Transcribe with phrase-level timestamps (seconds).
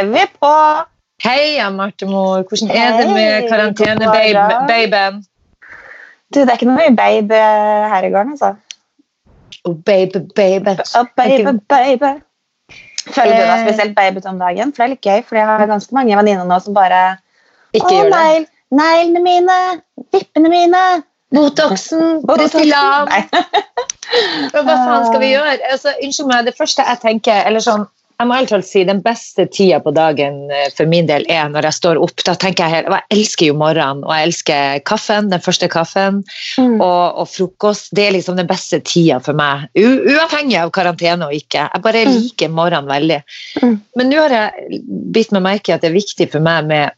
[0.00, 0.52] er vi på!
[1.20, 2.46] Heia, Martemor.
[2.48, 5.20] Hvordan er det med karantenebabyen?
[6.30, 7.38] Du, det er ikke noe mye babe
[7.92, 8.54] her i gården, altså.
[9.66, 10.76] Oh, baby, baby.
[10.96, 12.12] Oh, baby, baby.
[13.10, 13.64] Føler du deg Eh.
[13.66, 14.72] spesielt babyete om dagen?
[14.72, 17.18] For det er litt gøy, for jeg har ganske mange venninner nå som bare
[17.74, 19.58] Ikke Å, negl, neglene mine!
[20.14, 20.82] Vippene mine!
[21.34, 22.72] Botoxen, Botoxen!
[24.50, 25.58] Hva faen skal vi gjøre?
[25.70, 27.84] Altså, unnskyld meg, det første jeg tenker eller sånn,
[28.20, 31.68] jeg må helt si Den beste tida på dagen eh, for min del er når
[31.70, 32.20] jeg står opp.
[32.26, 36.22] Da tenker Jeg helt, jeg elsker jo morgenen, og jeg elsker kaffen, den første kaffen
[36.60, 36.80] Mm.
[36.82, 37.90] og, og frokost.
[37.96, 39.68] Det er liksom den beste tida for meg.
[39.78, 41.68] U uavhengig av karantene og ikke.
[41.72, 42.12] Jeg bare Mm.
[42.16, 43.20] liker morgenen veldig.
[43.62, 43.76] Mm.
[43.96, 44.80] Men nå har jeg
[45.14, 46.92] bitt meg merke i at det er viktig for meg med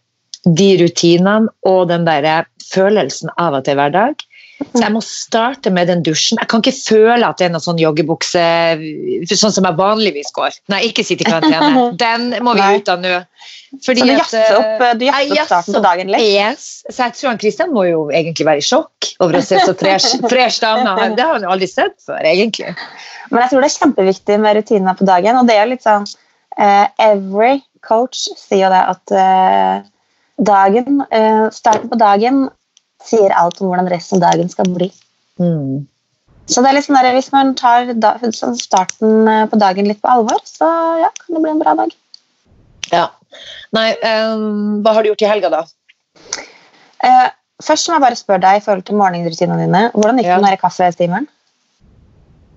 [0.44, 4.24] de rutinene og den der følelsen av at det er hverdag.
[4.70, 6.38] Så jeg må starte med den dusjen.
[6.40, 8.44] Jeg kan ikke føle at det er noen sånn joggebukse
[9.32, 10.56] sånn som jeg vanligvis går.
[10.72, 11.88] Nei, ikke sitte i karantene.
[12.02, 13.18] Den må vi ut av nå.
[13.80, 16.24] Så du at, jazzer opp, eh, du jazzer jeg opp starten på dagen litt?
[16.28, 16.66] Yes.
[16.90, 19.74] Så jeg tror han Kristian må jo egentlig være i sjokk over å se så
[19.78, 20.92] fresh, fresh dame.
[21.16, 22.74] Det har han jo aldri sett før, egentlig.
[23.30, 25.40] Men jeg tror det er kjempeviktig med rutiner på dagen.
[25.40, 29.86] Og det er jo litt sånn uh, Every coach sier jo det at uh,
[30.52, 32.44] dagen, uh, starten på dagen
[33.08, 34.90] sier alt om hvordan resten av dagen skal bli.
[35.40, 35.82] Mm.
[36.50, 39.88] Så det er litt sånn der, hvis man tar da, sånn starten eh, på dagen
[39.88, 40.68] litt på alvor, så
[41.00, 41.92] ja, kan det bli en bra dag.
[42.92, 43.06] Ja.
[43.72, 45.62] Nei, um, hva har du gjort i helga, da?
[47.02, 47.28] Uh,
[47.64, 49.84] først må jeg bare spørre deg i forhold til morgenrutinene dine.
[49.94, 50.42] Hvordan gikk det Ja.
[50.44, 51.30] med kaffestimeren?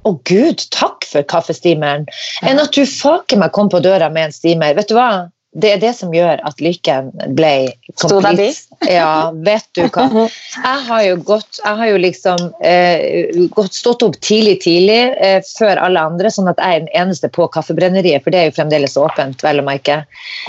[0.06, 2.06] Å gud, takk for kaffestimeren.
[2.46, 4.76] Enn at du faker meg kom på døra med en stimer.
[4.78, 5.30] Vet du hva?
[5.56, 7.52] Det er det som gjør at lykken ble
[7.96, 8.20] Sto?
[8.92, 10.06] Ja, vet du hva.
[10.28, 15.40] Jeg har jo gått, jeg har jo liksom eh, gått, stått opp tidlig, tidlig eh,
[15.56, 18.58] før alle andre, sånn at jeg er den eneste på kaffebrenneriet, for det er jo
[18.58, 20.02] fremdeles åpent, vel å merke.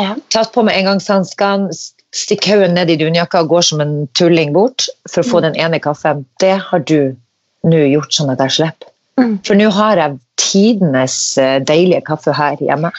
[0.03, 0.17] Ja.
[0.35, 1.71] Tatt på meg engangshanskene,
[2.17, 5.57] stikk hodet ned i dunjakka og går som en tulling bort for å få den
[5.61, 6.27] ene kaffen.
[6.43, 7.15] Det har du
[7.67, 8.93] nå gjort sånn at jeg slipper.
[9.17, 9.37] Mm.
[9.47, 12.91] For nå har jeg tidenes eh, deilige kaffe her hjemme.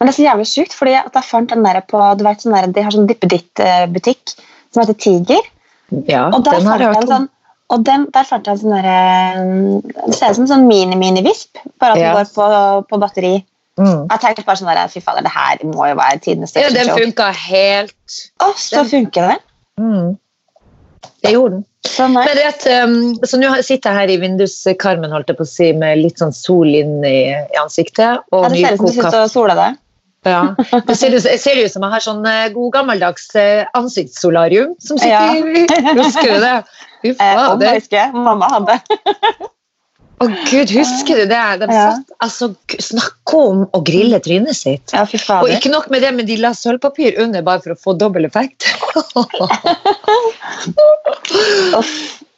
[0.00, 2.40] Men det er så jævlig sjukt, fordi at jeg fant den der på du vet,
[2.40, 4.32] sånn der, De har sånn dippeditt-butikk
[4.72, 5.42] som heter Tiger.
[6.08, 7.10] Ja, Og der den har jeg hørt om.
[7.12, 7.28] sånn
[7.70, 11.60] og den, der fant jeg en sånn derre Det ser ut som en sånn mini-mini-visp,
[11.78, 12.14] bare at den Ja.
[12.16, 12.46] går på,
[12.90, 13.44] på batteri.
[13.78, 14.08] Mm.
[14.10, 16.88] Jeg tenkte bare sånn der, Fy fader, det her må jo være tidenes Ja, den
[16.88, 16.98] show.
[16.98, 19.38] funka helt Å, så funker det.
[19.78, 20.18] mm.
[21.22, 21.64] Det gjorde den.
[21.84, 22.12] Sånn.
[22.16, 25.70] Men at, um, så nå sitter jeg her i vinduskarmen holdt jeg på å si,
[25.76, 28.20] med litt sånn sol inn i, i ansiktet.
[28.32, 29.78] Og Ja, det ser ut som du sitter og soler deg.
[30.28, 30.40] Ja.
[30.86, 34.98] Det ser ut ser ut som jeg har sånn eh, god gammeldags eh, ansiktssolarium som
[35.00, 35.32] sitter Ja.
[35.32, 35.64] i
[35.96, 36.58] Husker du det?
[37.00, 37.64] Fy Eh, fader.
[37.70, 38.12] jeg husker.
[38.12, 38.76] Mamma hadde.
[40.20, 41.40] Å gud, husker du det?
[41.62, 41.86] De Ja.
[41.96, 44.92] satt, altså, Snakke om å grille trynet sitt.
[44.92, 45.06] Ja,
[45.40, 48.24] Og ikke nok med det, men de la sølvpapir under bare for å få dobbel
[48.28, 48.68] effekt.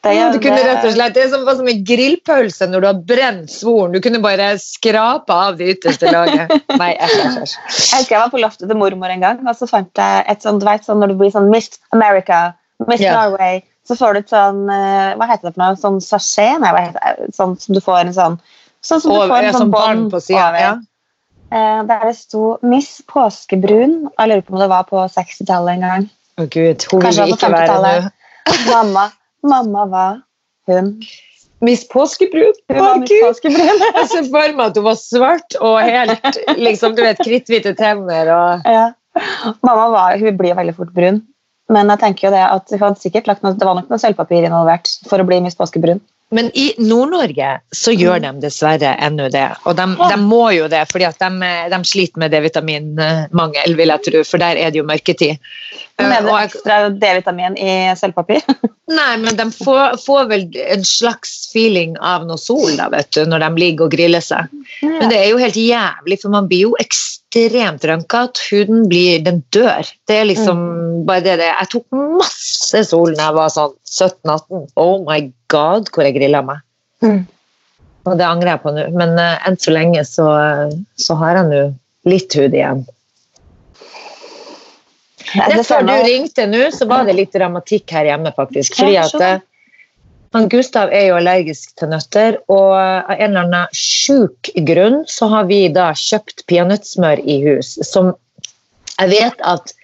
[0.03, 3.03] Det, du kunne rett og slett, Det som, var som en grillpølse når du har
[3.07, 3.93] brent svoren.
[3.95, 6.51] Du kunne bare skrape av det ytterste laget.
[6.81, 7.53] Nei, æsj, æsj.
[7.69, 10.43] Jeg husker jeg var på loftet til mormor en gang, og så fant jeg et
[10.43, 12.49] sånt, du vet, sånn når du blir sånn Miss America,
[12.89, 13.15] Miss yeah.
[13.15, 15.79] Norway, så får du et sånn eh, Hva heter det for noe?
[15.79, 16.49] Sånn sasjé?
[16.63, 17.33] Nei, hva heter det?
[17.39, 18.41] Sånn som du får en sånn
[18.83, 20.51] Sånn som du får en sånn som bånd på sida.
[20.59, 20.73] Ja.
[21.55, 24.09] Eh, der det sto Miss Påskebrun.
[24.19, 26.07] Jeg lurer på om det var på 60-tallet en gang.
[26.43, 28.09] Å gud, hun vil ikke være 50-tallet.
[28.73, 29.05] Mamma,
[29.47, 30.23] mamma var
[30.71, 30.95] hun.
[31.63, 32.55] Miss Påskebrun.
[32.69, 33.13] Hun var Miss.
[33.23, 33.85] Påskebrun.
[33.99, 38.33] Jeg ser for meg at hun var svart og helt liksom, du vet, kritthvite tenner.
[38.35, 38.67] Og...
[38.67, 38.89] Ja.
[39.63, 41.23] Mamma var, hun blir veldig fort brun.
[41.73, 44.01] Men jeg tenker jo det at hun hadde sikkert lagt noe, det var nok noe
[44.01, 46.03] sølvpapir involvert for å bli Miss Påskebrun.
[46.33, 49.45] Men i Nord-Norge så gjør de dessverre ennå det.
[49.69, 54.05] Og de, de må jo det, fordi at de, de sliter med D-vitaminmangel, vil jeg
[54.07, 54.23] tro.
[54.25, 55.37] For der er det jo mørketid.
[56.01, 58.41] Men Eh, er det og jeg- ekstra D-vitamin i sølvpapir?
[58.99, 63.25] Nei, men de får, får vel en slags feeling av noe sol da, vet du,
[63.29, 64.49] når de ligger og griller seg.
[64.83, 68.23] Men det er jo helt jævlig, for man blir jo ekstremt rønka.
[68.29, 69.87] at Huden blir, den dør.
[70.07, 71.51] Det er liksom bare det det.
[71.51, 71.87] Jeg tok
[72.21, 74.67] masse sol da jeg var sånn 17-18.
[74.77, 76.61] Oh my god, hvor jeg grilla meg.
[77.03, 77.27] Mm.
[78.05, 78.89] Og det angrer jeg på nå.
[78.97, 80.27] Men uh, enn så lenge så,
[80.99, 81.63] så har jeg nå
[82.11, 82.85] litt hud igjen.
[85.33, 88.77] Rett før du ringte nå, så var det litt dramatikk her hjemme, faktisk.
[88.77, 89.45] Fordi at eh,
[90.33, 95.29] han Gustav er jo allergisk til nøtter, og av en eller annen sjuk grunn så
[95.33, 98.15] har vi da kjøpt peanøttsmør i hus, som
[98.99, 99.75] jeg vet at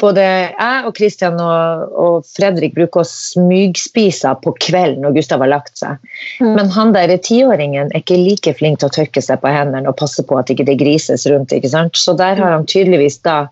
[0.00, 5.52] både jeg og Christian og, og Fredrik bruker å smygspise på kvelden når Gustav har
[5.52, 6.00] lagt seg.
[6.40, 6.54] Mm.
[6.56, 9.98] Men han der tiåringen er ikke like flink til å tørke seg på hendene og
[10.00, 11.52] passe på at ikke det grises rundt.
[11.52, 12.00] ikke sant?
[12.00, 13.42] Så der har han tydeligvis da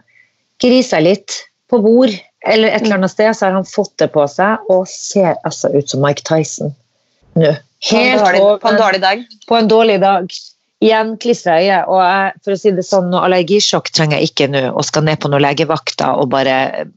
[0.62, 2.14] grisa litt på bord
[2.46, 5.72] eller et eller annet sted, så har han fått det på seg og ser altså
[5.74, 6.74] ut som Mike Tyson
[7.38, 7.54] nå.
[7.90, 9.26] På en, Helt dårlig, på en dårlig dag.
[9.48, 10.32] på en dårlig dag.
[10.82, 11.76] Igjen klistra øye.
[11.86, 15.06] Og jeg, for å si det sånn, noe allergisjokk trenger jeg ikke nå, og skal
[15.06, 16.88] ned på noen legevakter og bare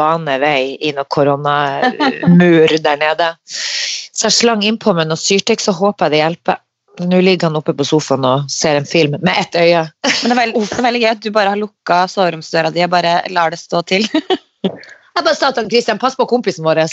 [0.00, 3.30] bane vei i noen koronamur der nede.
[3.44, 6.60] Så jeg slang innpå med noe Syrtex og håper jeg det hjelper.
[7.00, 9.86] Nå ligger han oppe på sofaen og ser en film med ett øye.
[10.04, 12.84] Men det er, veldig, det er veldig gøy at du bare har lukka soveromsdøra di
[12.84, 14.08] og bare lar det stå til.
[14.64, 16.84] Jeg bare sa til Kristian, Christian, pass på kompisen vår.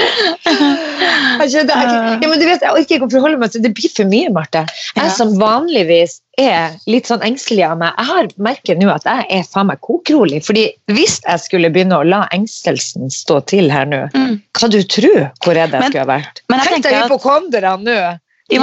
[0.00, 3.72] Jeg ja, men du vet, jeg orker ikke å forholde meg til det.
[3.76, 4.62] blir for mye, Marte.
[4.96, 9.26] Jeg som vanligvis er litt sånn engstelig av meg, jeg har merker nå at jeg
[9.40, 10.42] er faen meg kokrolig.
[10.46, 14.40] fordi hvis jeg skulle begynne å la engstelsen stå til her nå, Mm.
[14.54, 16.40] hva du tror hvor redd jeg Men- skulle ha vært?
[16.48, 18.18] men jeg Tenk deg hypokonderne nå.
[18.50, 18.60] Jeg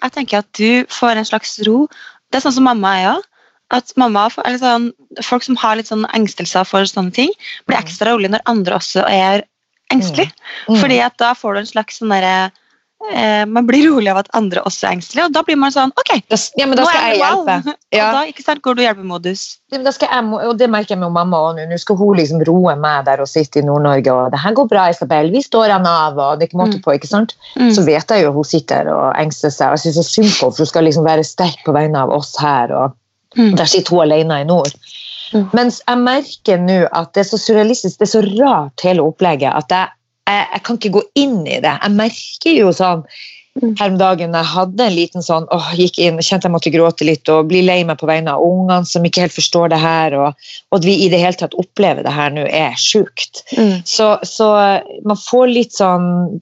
[0.00, 1.86] jeg tenker at du får en slags ro.
[2.30, 3.22] Det er sånn som mamma er òg.
[3.70, 4.88] At mamma, eller sånn,
[5.22, 7.30] folk som har litt sånn engstelser for sånne ting,
[7.66, 7.84] blir Mm.
[7.84, 9.44] ekstra rolig når andre også er
[9.92, 10.32] engstelige.
[10.68, 10.80] Mm.
[10.80, 12.50] Fordi at da får du en slags sånn derre
[13.14, 15.90] eh, Man blir rolig av at andre også er engstelige, og da blir man sånn
[15.96, 17.74] OK, ja, nå er jeg hjelpe.
[17.96, 18.10] Ja.
[18.10, 19.56] Og da ikke sant, går du hjelpemodus.
[19.72, 21.64] Ja, men da skal jeg, og det merker jeg med mamma også nå.
[21.72, 24.12] Nå skal hun liksom roe meg der og sitte i Nord-Norge.
[24.12, 25.30] og det her går bra, Isabel.
[25.32, 26.18] Vi står han av.
[26.18, 26.82] og det er ikke måte Mm.
[26.84, 27.34] på, ikke sant?
[27.56, 27.72] Mm.
[27.74, 29.68] Så vet jeg jo hun sitter og engster seg.
[29.72, 31.96] og Jeg synes så synd på henne, for hun skal liksom være sterk på vegne
[31.98, 32.70] av oss her.
[32.72, 32.92] og
[33.38, 33.56] Mm.
[33.58, 34.72] Der sitter hun alene i nord.
[35.30, 35.48] Mm.
[35.54, 39.52] Mens jeg merker nå at det er så surrealistisk, det er så rart hele opplegget,
[39.54, 39.92] at jeg,
[40.26, 41.76] jeg, jeg kan ikke gå inn i det.
[41.76, 43.06] Jeg merker jo sånn
[43.58, 43.72] Mm.
[43.80, 47.06] her om dagen jeg hadde en liten sånn åh, gikk inn, kjente jeg måtte gråte
[47.06, 50.14] litt og bli lei meg på vegne av ungene som ikke helt forstår det her,
[50.14, 53.42] og, og at vi i det hele tatt opplever det her nå, er sjukt.
[53.58, 53.82] Mm.
[53.90, 54.52] Så, så
[55.02, 56.38] man får litt sånn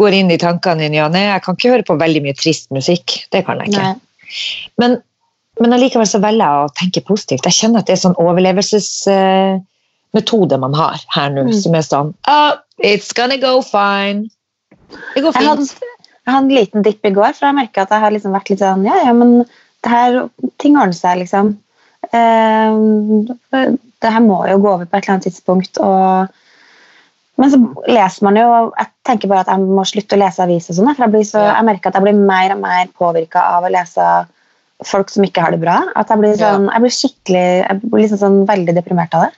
[0.00, 3.20] går inn i tankene ja, nei, jeg kan ikke høre på veldig mye trist musikk.
[3.30, 3.86] Det kan jeg ikke.
[3.86, 4.34] Nei.
[4.82, 4.98] Men,
[5.60, 7.44] men allikevel så velger jeg å tenke positivt.
[7.48, 11.54] Jeg kjenner at det er sånn overlevelsesmetode man har her nå, Mm.
[11.62, 14.20] som er sånn oh, It's gonna go fine.
[15.14, 17.90] Det går Jeg hadde, jeg hadde en liten dipp i går, for jeg merka at
[17.90, 19.44] jeg har liksom vært litt sånn Ja, ja, men
[19.84, 20.28] det her,
[20.58, 21.56] ting ordner seg, liksom.
[22.14, 22.74] Uh,
[24.02, 25.78] det her må jo gå over på et eller annet tidspunkt.
[25.82, 26.26] Og,
[27.38, 30.42] men så leser man jo og Jeg tenker bare at jeg må slutte å lese
[30.42, 30.70] aviser.
[30.72, 33.40] og sånn, for Jeg, blir så, jeg merker at jeg blir mer og mer påvirka
[33.56, 34.04] av å lese
[34.86, 35.78] folk som ikke har det bra.
[35.98, 39.32] At jeg blir, sånn, jeg blir skikkelig Jeg blir liksom sånn veldig deprimert av det.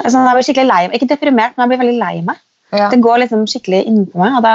[0.00, 0.94] Sånn, jeg blir skikkelig lei meg.
[0.98, 2.38] Ikke deprimert, men jeg blir veldig lei meg.
[2.70, 2.86] Ja.
[2.92, 4.54] Det går liksom skikkelig innpå meg, og da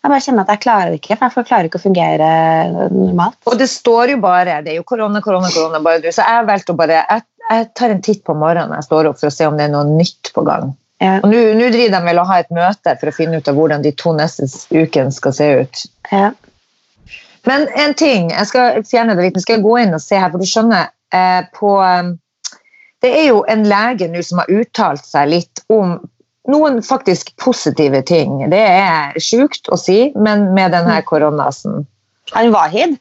[0.00, 1.16] jeg bare kjenner at jeg klarer det ikke.
[1.20, 2.28] For jeg klarer ikke å fungere
[2.94, 3.36] normalt.
[3.50, 5.80] Og det står jo bare Det er jo korona, korona, korona.
[5.84, 6.08] bare du.
[6.08, 9.18] Så jeg valgte å bare jeg, jeg tar en titt på morgenen jeg står opp
[9.20, 10.72] for å se om det er noe nytt på gang.
[11.00, 13.48] Ja, Og nå nå driver de vel og har et møte for å finne ut
[13.48, 15.84] av hvordan de to neste ukene skal se ut.
[16.12, 16.30] ja.
[17.48, 20.18] Men en ting, jeg skal fjerne det litt, nå skal jeg gå inn og se
[20.20, 22.10] her, for du skjønner eh, på eh,
[23.00, 25.96] Det er jo en lege nå som har uttalt seg litt om
[26.50, 28.42] noen faktisk positive ting.
[28.52, 31.86] Det er sjukt å si, men med denne koronasen.
[32.34, 32.98] Han Wahid?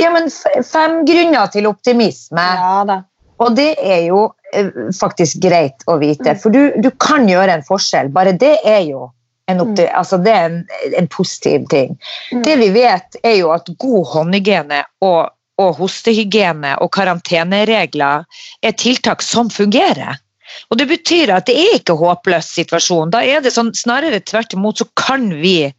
[0.00, 0.30] Ja, men
[0.66, 2.42] fem grunner til optimisme.
[2.42, 3.02] Ja da.
[3.40, 7.64] Og det er jo eh, faktisk greit å vite, for du, du kan gjøre en
[7.66, 8.10] forskjell.
[8.12, 9.08] Bare det er jo
[9.50, 10.62] en, opti altså det er en,
[10.98, 11.96] en positiv ting.
[12.32, 12.42] Mm.
[12.46, 18.24] Det vi vet, er jo at god håndhygiene og, og hostehygiene og karanteneregler
[18.62, 20.18] er tiltak som fungerer.
[20.70, 23.12] Og Det betyr at det er ikke håpløs situasjon.
[23.14, 25.70] Da er det sånn, Snarere tvert imot så kan vi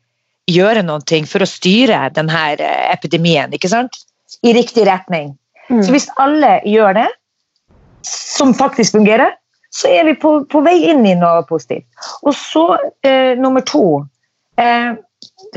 [0.51, 2.45] gjøre noe for å styre denne
[2.91, 3.99] epidemien ikke sant?
[4.47, 5.33] i riktig retning.
[5.69, 5.81] Mm.
[5.83, 7.07] Så hvis alle gjør det,
[8.07, 9.35] som faktisk fungerer,
[9.71, 11.87] så er vi på, på vei inn i noe positivt.
[12.27, 12.65] Og så
[13.07, 13.85] eh, nummer to
[14.59, 14.91] eh,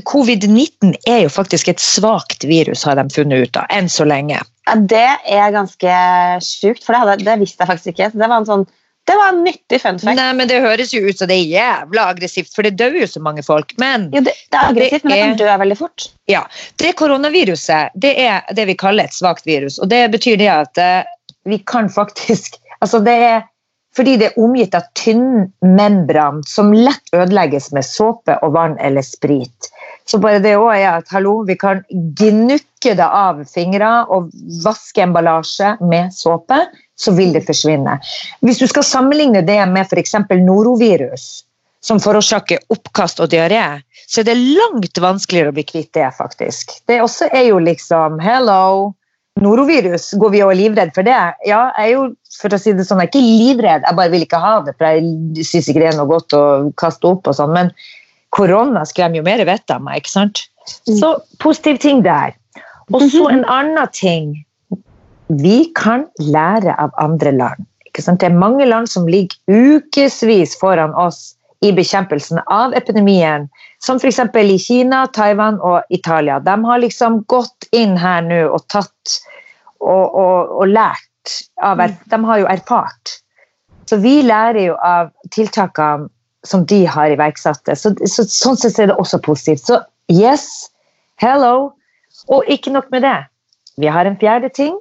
[0.08, 4.40] Covid-19 er jo faktisk et svakt virus, har de funnet ut av, enn så lenge.
[4.68, 5.98] Ja, det er ganske
[6.44, 8.10] sjukt, for det, hadde, det visste jeg faktisk ikke.
[8.14, 8.66] Det var en sånn
[9.04, 10.16] det var en nyttig fun fact.
[10.16, 13.08] Nei, men Det høres jo ut som det er jævla aggressivt, for det dør jo
[13.10, 13.74] så mange folk.
[13.76, 16.06] Men Jo, det, det er aggressivt, men det Det kan dø veldig fort.
[16.32, 16.40] ja,
[16.80, 19.76] det koronaviruset det er det vi kaller et svakt virus.
[19.76, 21.10] Og det betyr det at eh,
[21.44, 23.44] vi kan faktisk Altså det er
[23.96, 29.06] fordi det er omgitt av tynn membran som lett ødelegges med såpe og vann eller
[29.06, 29.70] sprit.
[30.04, 34.32] Så bare det også er at hallo, vi kan gnukke det av fingre og
[34.64, 36.58] vaske emballasje med såpe,
[36.98, 37.96] så vil det forsvinne.
[38.44, 40.14] Hvis du skal sammenligne det med f.eks.
[40.42, 41.44] norovirus,
[41.84, 43.64] som forårsaker oppkast og diaré,
[44.08, 46.78] så er det langt vanskeligere å bli kvitt det, faktisk.
[46.88, 48.94] Det også er jo liksom Hello!
[49.42, 51.16] Norovirus, går vi og er livredd for det?
[51.48, 52.04] Ja, jeg er jo
[52.38, 54.74] for å si det sånn, jeg er ikke livredd, jeg bare vil ikke ha det,
[54.78, 56.44] for jeg syns ikke det er noe godt å
[56.80, 57.54] kaste opp og sånn.
[57.54, 57.72] Men
[58.34, 60.44] korona skremmer jo mer vettet av meg, ikke sant?
[60.86, 60.96] Mm.
[61.00, 61.12] Så
[61.42, 62.34] positiv ting der.
[62.92, 64.34] Og så en annen ting.
[65.28, 67.66] vi kan lære av andre land.
[67.94, 71.33] Det er mange land som ligger ukevis foran oss
[71.64, 73.48] i bekjempelsen av epidemien,
[73.80, 74.20] som f.eks.
[74.36, 76.38] i Kina, Taiwan og Italia.
[76.44, 79.18] De har liksom gått inn her nå og tatt
[79.80, 83.18] og, og, og lært av De har jo erfart.
[83.88, 86.10] Så vi lærer jo av tiltakene
[86.44, 87.68] som de har iverksatt.
[87.80, 89.64] Så, så, sånn sett er det også positivt.
[89.64, 89.80] Så
[90.12, 90.68] yes,
[91.22, 91.72] hello.
[92.32, 93.16] Og ikke nok med det.
[93.80, 94.76] Vi har en fjerde ting.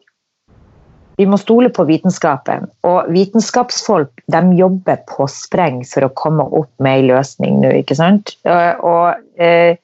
[1.18, 2.66] Vi må stole på vitenskapen.
[2.88, 7.98] Og vitenskapsfolk de jobber på spreng for å komme opp med en løsning nå, ikke
[8.00, 8.36] sant?
[8.44, 9.78] Og eh,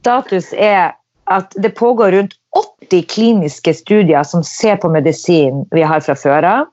[0.00, 0.96] status er
[1.30, 6.48] at det pågår rundt 80 kliniske studier som ser på medisin vi har fra før
[6.48, 6.70] av.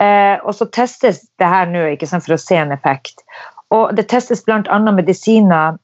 [0.00, 3.22] Eh, og så testes det her nå ikke sant, for å se en effekt.
[3.70, 4.78] Og det testes bl.a.
[4.90, 5.78] medisiner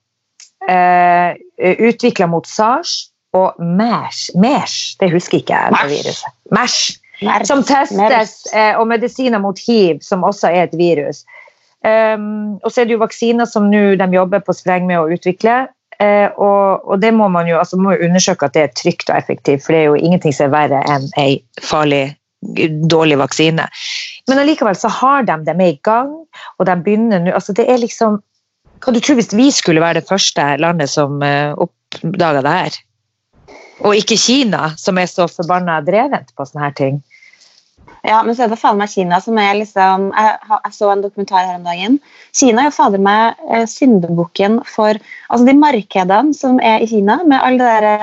[0.69, 4.31] eh, utvikla mot SARS og MERS.
[4.35, 5.77] MERS, det husker ikke jeg.
[6.57, 6.87] MERS.
[7.49, 11.25] Som testes, eh, og medisiner mot hiv, som også er et virus.
[11.87, 15.09] Um, og så er det jo vaksiner som nå de jobber på spreng med å
[15.15, 15.67] utvikle.
[15.97, 19.11] Uh, og, og, det må man jo, altså må jo undersøke at det er trygt
[19.13, 22.03] og effektivt, for det er jo ingenting som er verre enn ei farlig,
[22.91, 23.69] dårlig vaksine.
[24.29, 26.11] Men allikevel så har de dem i gang,
[26.59, 28.21] og de begynner nå altså det er liksom,
[28.85, 32.81] Hva du tror hvis vi skulle være det første landet som uh, oppdaga det her?
[33.85, 37.03] Og ikke Kina, som er så forbanna drevent på sånne her ting.
[38.07, 41.03] Ja, men så er det fader meg Kina som er liksom jeg, jeg, så en
[41.03, 41.99] dokumentar her om dagen.
[42.37, 47.19] Kina er jo fader meg eh, syndebukken for altså de markedene som er i Kina,
[47.27, 47.97] med alle det derre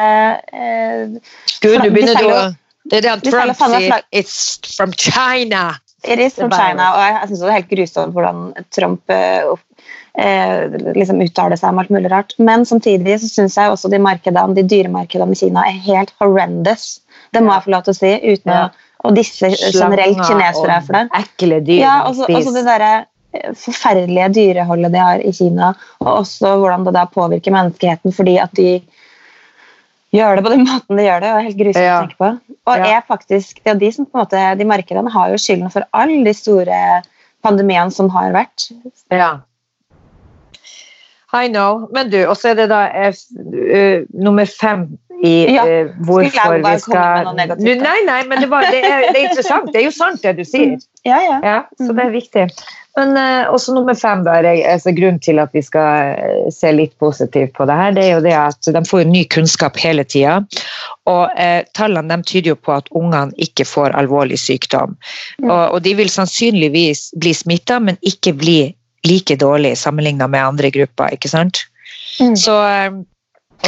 [0.52, 1.32] eh,
[1.64, 2.44] Gud, nå begynner du å
[2.92, 4.02] Det er det Trump sier.
[4.12, 5.80] It's from China.
[6.04, 6.90] It is from China.
[6.98, 8.42] Og jeg, jeg syns det er helt grusomt hvordan
[8.76, 9.54] Trump eh,
[10.18, 10.66] eh,
[10.96, 12.36] liksom uttale seg om alt mulig rart.
[12.38, 17.00] Men samtidig så syns jeg også de markedene, de dyremarkedene i Kina er helt horrendous.
[17.34, 18.14] Det må jeg få lov til å si.
[18.34, 18.66] uten ja.
[18.68, 21.08] å, Og disse generelt kinesere for det.
[21.24, 21.82] Ekle dyr.
[21.82, 26.86] Ja, også, også det der eh, forferdelige dyreholdet de har i Kina, og også hvordan
[26.88, 28.78] det da påvirker menneskeheten fordi at de
[30.14, 31.32] gjør det på den måten de gjør det.
[31.32, 31.96] og er helt grusomt ja.
[31.98, 32.60] å tenke på.
[32.70, 32.92] Og ja.
[33.00, 35.90] er faktisk, det er de som på en måte, de markedene har jo skylden for
[35.98, 36.78] alle de store
[37.44, 38.70] pandemiene som har vært.
[39.12, 39.34] Ja.
[41.34, 41.88] I know.
[41.94, 44.86] Men du, og så er det da uh, nummer fem
[45.24, 45.64] i ja.
[45.66, 49.72] uh, hvorfor vi skal Nei, nei, men det, var, det, er, det, er, interessant.
[49.74, 50.78] Det er jo sant, det du sier.
[50.78, 50.88] Mm.
[51.08, 51.40] Ja, ja.
[51.44, 52.18] ja så det er mm.
[52.20, 52.46] viktig.
[53.00, 56.22] Men uh, også nummer fem, da, altså, grunnen til at vi skal
[56.54, 59.80] se litt positivt på det her, det er jo det at de får ny kunnskap
[59.82, 60.44] hele tida.
[61.10, 64.94] Og eh, tallene de tyder jo på at ungene ikke får alvorlig sykdom.
[65.42, 65.50] Mm.
[65.50, 68.60] Og, og de vil sannsynligvis bli smitta, men ikke bli
[69.08, 71.14] like dårlig sammenligna med andre grupper.
[71.14, 71.66] ikke sant?
[72.20, 72.36] Mm.
[72.38, 72.56] Så,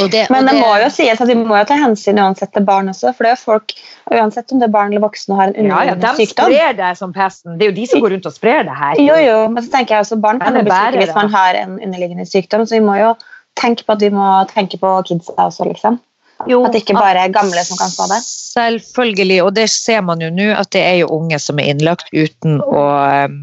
[0.00, 2.52] og det, Men det, det, må jo sies at vi må jo ta hensyn uansett
[2.54, 3.12] til barn også.
[3.16, 3.76] For det er folk,
[4.12, 6.52] uansett om det er barn eller voksne og har en underliggende ja, ja, de sykdom.
[6.52, 7.56] Sprer det som pesten.
[7.56, 9.00] Det er jo de som går rundt og sprer det her.
[9.02, 11.78] Jo, jo, men så tenker jeg også barn kan bli syke hvis man har en
[11.78, 12.66] underliggende sykdom.
[12.66, 13.14] Så vi må jo
[13.56, 16.00] tenke på at vi må tenke på kidsa også, liksom.
[16.44, 18.18] Jo, at det ikke bare er gamle som kan få det?
[18.26, 22.12] Selvfølgelig, og det ser man jo nå, at det er jo unge som er innlagt
[22.12, 22.82] uten å
[23.24, 23.38] um,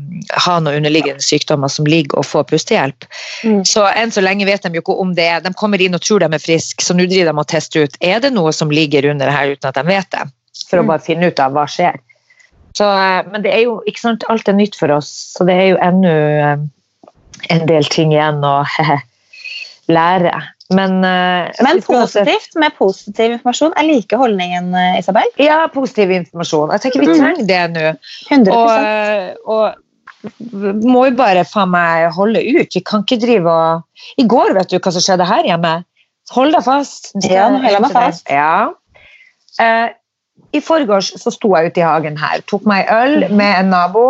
[0.45, 3.07] ha noen underliggende sykdommer som ligger og får pustehjelp.
[3.43, 3.61] Mm.
[3.67, 6.03] Så enn så lenge vet de jo ikke om det er De kommer inn og
[6.05, 8.71] tror de er friske, så nå driver de og tester ut er det noe som
[8.73, 10.25] ligger under her uten at de vet det.
[10.69, 10.85] For mm.
[10.85, 11.99] å bare finne ut av hva skjer.
[12.77, 15.57] Så, uh, men det er jo ikke sant, alt er nytt for oss, så det
[15.59, 16.13] er jo ennå
[16.53, 16.65] um,
[17.53, 18.55] en del ting igjen å
[19.97, 20.33] lære.
[20.73, 23.73] Men, uh, Men positivt med positiv informasjon.
[23.77, 25.27] Jeg liker holdningen, eh, Isabel.
[25.41, 26.71] Ja, positiv informasjon.
[26.73, 27.17] Jeg tenker Vi mm.
[27.19, 27.85] trenger det nå.
[28.31, 28.53] 100%.
[28.55, 29.82] Og, og
[30.83, 32.75] må jo bare faen meg holde ut.
[32.75, 35.73] Vi kan ikke drive og I går, vet du hva som skjedde her hjemme?
[36.33, 37.11] Hold deg fast.
[37.27, 38.29] Ja, hold meg fast.
[38.31, 38.71] Ja.
[39.59, 39.91] Uh,
[40.53, 43.37] i forgårs så sto jeg ute i hagen her, tok meg øl mhm.
[43.39, 44.05] med en nabo.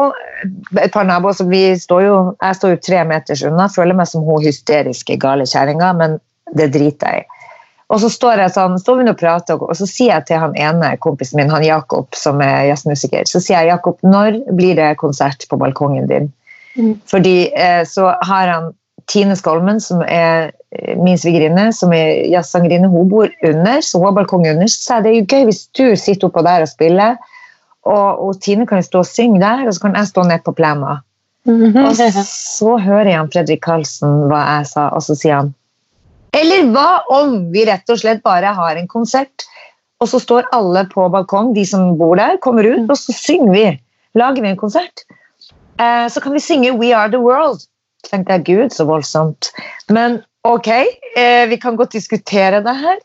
[0.79, 4.09] Et par naboer som vi står jo, Jeg står jo tre meters unna, føler meg
[4.11, 6.19] som hun hysteriske gale kjerringa, men
[6.57, 7.42] det driter jeg i.
[7.91, 10.55] Og så står, jeg sånn, står vi og prater, og så sier jeg til han
[10.59, 14.93] ene kompisen min, han Jakob, som er jazzmusiker, så sier jeg Jakob, når blir det
[15.01, 16.31] konsert på balkongen din?
[16.77, 16.95] Mm.
[17.09, 18.71] Fordi eh, så har han
[19.11, 24.09] Tine Skolmen, som er eh, min svigerinne, som er jazzsangerinne, hun bor under, så hun
[24.09, 24.71] har balkong under.
[24.71, 27.19] Så sa jeg det er jo gøy hvis du sitter oppå der og spiller,
[27.83, 30.45] og, og Tine kan jo stå og synge der, og så kan jeg stå nede
[30.45, 31.01] på plena.
[31.45, 31.87] Mm -hmm.
[31.87, 35.53] Og så hører jeg han Fredrik Karlsen hva jeg sa, og så sier han
[36.33, 39.45] eller hva om vi rett og slett bare har en konsert,
[40.01, 43.53] og så står alle på balkong, de som bor der, kommer ut, og så synger
[43.53, 43.67] vi.
[44.19, 45.05] Lager vi en konsert.
[45.79, 47.63] Eh, så kan vi synge We Are The World.
[48.03, 49.47] tenkte jeg, gud, så voldsomt.
[49.87, 50.67] Men ok,
[51.15, 52.97] eh, vi kan godt diskutere det her.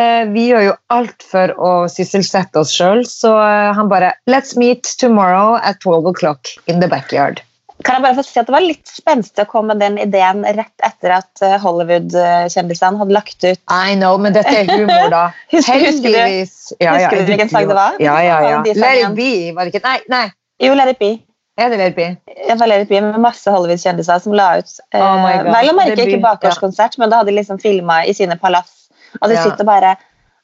[0.00, 4.56] eh, vi gjør jo alt for å sysselsette oss sjøl, så eh, han bare Let's
[4.56, 7.42] meet tomorrow at 12 o'clock in the backyard.
[7.86, 10.40] Kan jeg bare få si at Det var litt spenstig å komme med den ideen
[10.56, 15.22] rett etter at eh, Hollywood-kjendisene hadde lagt ut I know, men dette er humor, da.
[15.54, 17.96] Husker- husker du- husker du hvilken sang det var?
[18.02, 18.58] Ja, ja, ja.
[18.66, 19.84] Let it be, var det ikke?
[19.86, 20.24] Nei, nei.
[20.62, 21.12] Jo, Let it be.
[21.58, 22.08] Er det Let it be?
[22.48, 25.52] Jeg var Let it be med masse Hollywood-kjendiser som la ut eh, Oh God.
[25.54, 28.88] Vel å merke ikke bakgårdskonsert, men da hadde de liksom filma i sine palass.
[29.22, 29.46] Og de Ja.
[29.46, 29.94] sitter bare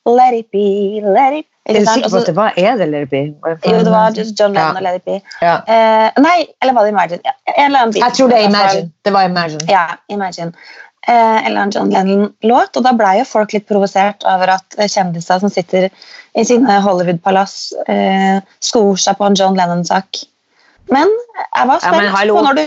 [0.07, 3.07] Let it be, let it Er du sikker på at det var Er det Let
[3.07, 3.23] it be?
[3.65, 4.71] Jo, det var John Lennon Ja.
[4.77, 5.21] og Let it be.
[5.41, 5.55] Ja.
[5.67, 7.35] Eh, nei, eller var det Imagine?
[7.57, 8.03] En eller annen bit.
[8.03, 8.49] Jeg tror det er.
[8.49, 8.91] Imagine.
[9.05, 9.61] Det var Imagine.
[9.69, 10.53] Ja, Imagine.
[11.09, 12.77] Eh, eller en John Lennon-låt.
[12.77, 15.89] Og da ble jo folk litt provosert over at kjendiser som sitter
[16.35, 20.25] i sine Hollywood-palass, eh, skor seg på en John Lennon-sak.
[20.93, 21.09] Men
[21.57, 22.65] jeg var spent ja, på når du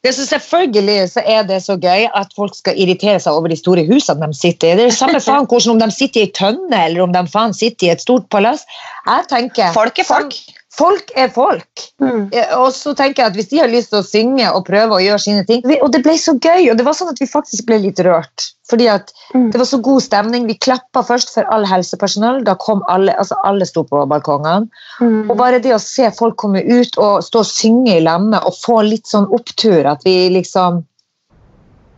[0.00, 3.58] Det som selvfølgelig så er det så gøy at folk skal irritere seg over de
[3.58, 4.78] store husene de sitter i.
[4.78, 7.24] Det er det samme faen hvordan om de sitter i ei tønne eller om de
[7.28, 8.64] faen sitter i et stort palass.
[9.04, 10.38] Jeg tenker Folk er folk.
[10.80, 11.82] Folk er folk.
[12.00, 12.30] Mm.
[12.56, 15.02] Og så tenker jeg at Hvis de har lyst til å synge og prøve å
[15.04, 17.66] gjøre sine ting Og det ble så gøy, og det var sånn at vi faktisk
[17.68, 18.46] ble litt rørt.
[18.70, 19.50] Fordi at Mm.
[19.52, 20.46] det var så god stemning.
[20.48, 22.40] Vi klappa først for all helsepersonell.
[22.44, 24.66] Da kom alle altså alle sto på balkongene.
[25.00, 25.30] Mm.
[25.30, 28.56] Og bare det å se folk komme ut og stå og synge i lammet og
[28.58, 30.80] få litt sånn opptur at vi liksom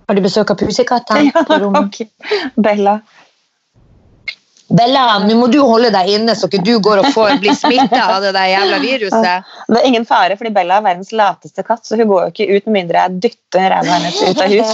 [0.09, 1.89] Har du besøk av pusekatter Ja, på rommet?
[1.89, 2.53] ok.
[2.61, 2.99] Bella.
[4.73, 8.03] Bella, nå må du holde deg inne så ikke du går og får, blir smitta
[8.17, 9.51] av det der jævla viruset.
[9.69, 12.49] Det er ingen fare, fordi Bella er verdens lateste katt, så hun går jo ikke
[12.57, 14.73] ut med mindre jeg dytter ræva hennes ut av hus.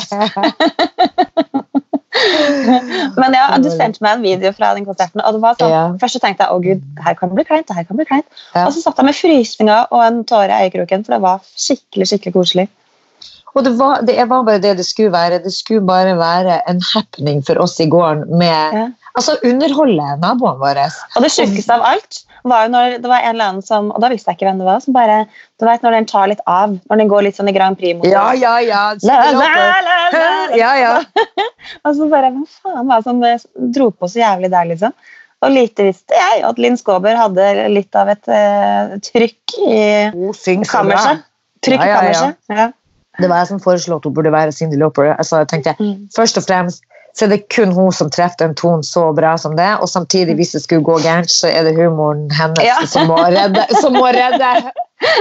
[3.18, 5.82] Men ja, du sendte meg en video fra den konserten, og det var sånn, Ja.
[6.00, 8.08] først så tenkte jeg å gud, her kan det bli kleint, her kan det bli
[8.10, 8.26] kleint.
[8.54, 8.66] Ja.
[8.66, 12.08] Og så satt jeg med frysninger og en tåre i øyekroken, for det var skikkelig,
[12.10, 12.68] skikkelig koselig.
[13.56, 15.40] Og det var, det var bare det det skulle være.
[15.42, 18.86] Det skulle bare være en happening for oss i gården med Ja.
[19.18, 20.86] Altså underholde naboene våre.
[21.16, 24.00] Og det sjukeste av alt var jo når det var en eller annen som, og
[24.02, 25.16] da visste jeg ikke hvem det var, som bare,
[25.58, 28.12] du vet når den tar litt av, når den går litt sånn i Grand Prix-modus.
[28.14, 28.82] Ja, ja, ja.
[29.04, 30.26] La, la, la, la.
[30.56, 30.92] Ja, ja.
[31.84, 33.42] Og så bare, hva faen var det som eh,
[33.74, 34.94] dro på så jævlig der, liksom?
[35.44, 39.82] Og lite visste jeg at Linn Skåber hadde litt av et uh, trykk i
[40.14, 40.56] bra.
[40.72, 41.22] kammerset.
[41.66, 42.00] Trykk i Ja, ja, ja.
[42.00, 42.40] kammerset.
[42.54, 42.70] Ja.
[43.18, 45.12] Det var jeg som foreslo at hun burde være Cindy Lauper.
[45.18, 46.08] Altså, jeg tenkte, Mm.
[46.14, 46.82] Først og fremst
[47.18, 50.36] så er det kun hun som treffer den tonen så bra som det, og samtidig,
[50.38, 52.76] hvis det skulle gå gærent, så er det humoren hennes Ja.
[52.86, 54.50] som må redde, som må redde,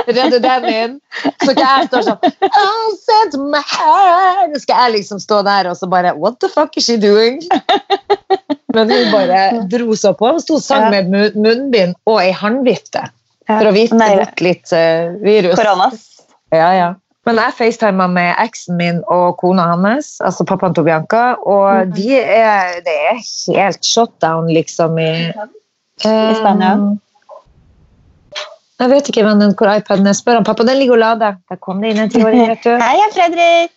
[0.06, 0.94] redde den inn.
[1.42, 4.44] Så ikke jeg står sånn oh, send my hair.
[4.54, 7.42] Så skal jeg liksom stå der og så bare What the fuck is she doing?
[8.78, 10.30] Men hun bare dro så på.
[10.36, 13.08] Hun sto og sang med mu- munnbind og ei håndvifte
[13.48, 15.56] for å vifte bort litt eh, virus.
[15.58, 16.04] Koronas.
[16.54, 16.90] Ja, ja.
[17.28, 21.92] Men jeg facetima med eksen min og kona hans, altså pappaen til Bianca, og Mhm.
[21.98, 25.12] de er, det er helt shutdown, liksom, i
[26.06, 26.74] I Spania?
[26.78, 27.02] Um,
[28.80, 30.14] Jeg vet ikke vennen, hvor iPaden er.
[30.14, 31.36] Spør han pappa, den ligger og lader.
[31.50, 32.70] Der kom det inn en tiåring, vet du.
[32.84, 33.72] Hei, jeg er Fredrik!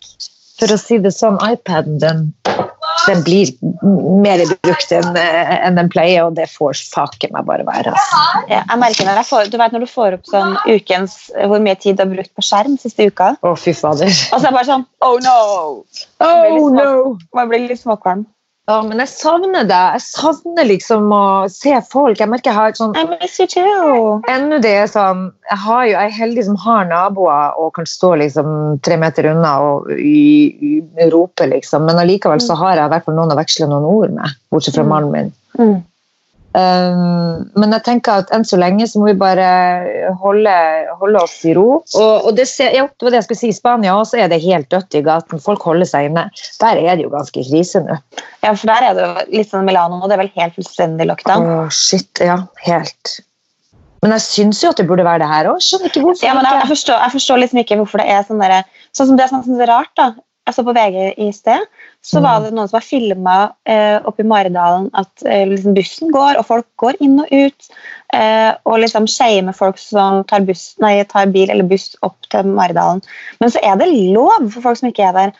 [0.59, 2.19] For å si det sånn, iPaden den,
[3.07, 3.51] den blir
[4.21, 7.93] mer brukt enn en den pleier, og det får faken meg bare være.
[7.93, 8.21] Altså.
[8.51, 11.17] Ja, jeg merker når, jeg får, du vet, når du får opp sånn ukens
[11.49, 14.11] hvor mye tid du har brukt på skjerm siste uka, Å, fy fader.
[14.11, 15.39] og så er det bare sånn Oh no!
[16.21, 16.91] Oh, no!
[17.37, 18.25] Man blir litt småkvalm.
[18.69, 19.79] Ja, men jeg savner det.
[19.97, 21.21] Jeg savner liksom å
[21.51, 22.19] se folk.
[22.21, 24.19] Jeg merker jeg har et sånn I miss you too.
[24.31, 27.89] Ennå det er sånn Jeg, har jo, jeg er heldig som har naboer og kan
[27.89, 30.73] stå liksom tre meter unna og y, y,
[31.11, 31.89] rope, liksom.
[31.89, 34.77] Men allikevel så har jeg i hvert fall noen å veksle noen ord med, bortsett
[34.77, 34.93] fra Mm.
[34.93, 35.33] mannen min.
[35.59, 35.79] Mm.
[36.51, 39.45] Um, men jeg tenker at enn så lenge så må vi bare
[40.19, 40.55] holde,
[40.99, 41.79] holde oss i ro.
[41.79, 43.51] Og, og det, ser, ja, det var det jeg skulle si.
[43.53, 45.41] I Spania også er det helt dødt i gaten.
[45.43, 46.27] Folk holder seg inne.
[46.59, 47.97] Der er det jo ganske krise nå.
[48.43, 50.09] Ja, for der er det jo litt sånn Milano, nå.
[50.11, 51.51] det er vel helt fullstendig lockdown.
[51.55, 52.11] Oh, shit.
[52.19, 53.19] Ja, helt.
[54.01, 55.61] Men jeg syns jo at det burde være det her òg.
[55.63, 56.25] Skjønner ikke hvorfor.
[56.25, 58.63] Ja, men jeg, jeg, forstår, jeg forstår liksom ikke hvorfor det er sånn derre
[58.97, 60.11] Sånn som det er synes er rart, da.
[60.49, 61.67] Jeg så på VG i sted,
[62.01, 63.35] så var det noen som har filma
[63.69, 67.67] eh, oppe i Maridalen at eh, liksom bussen går, og folk går inn og ut.
[68.17, 72.49] Eh, og liksom shamer folk som tar, buss, nei, tar bil eller buss opp til
[72.57, 73.03] Maridalen.
[73.43, 75.35] Men så er det lov for folk som ikke er der.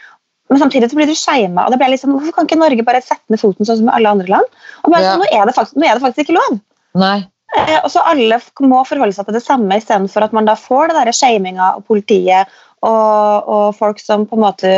[0.54, 1.66] Men samtidig så blir du shama.
[1.66, 3.96] Og det ble liksom, hvorfor kan ikke Norge bare sette ned foten sånn som i
[3.98, 4.58] alle andre land?
[4.84, 5.16] Og bare, Ja.
[5.16, 6.60] sånn, nå, er det faktisk, nå er det faktisk ikke lov.
[7.02, 7.16] Nei.
[7.58, 10.92] Eh, og så alle må forholde seg til det samme, istedenfor at man da får
[10.92, 14.76] det der shaminga og politiet og, og folk som på en måte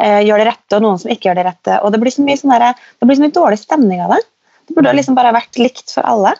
[0.00, 1.80] gjør det rette, og noen som ikke gjør det rette.
[1.82, 4.22] Og det blir så mye, sånn derre- det blir så mye dårlig stemning av det.
[4.68, 6.32] Det burde liksom bare vært likt for alle.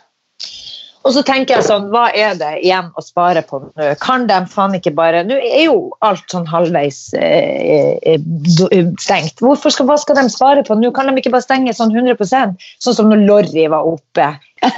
[1.02, 3.86] Og så tenker jeg sånn, hva er det igjen å spare på nå?
[4.02, 9.42] Kan de faen ikke bare Nå er jo alt sånn halvveis eh, eh, stengt.
[9.42, 10.92] Hvorfor skal, hva skal de spare på nå?
[10.94, 14.30] Kan de ikke bare stenge sånn 100% Sånn som når Lorry var oppe.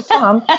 [0.08, 0.42] Faen?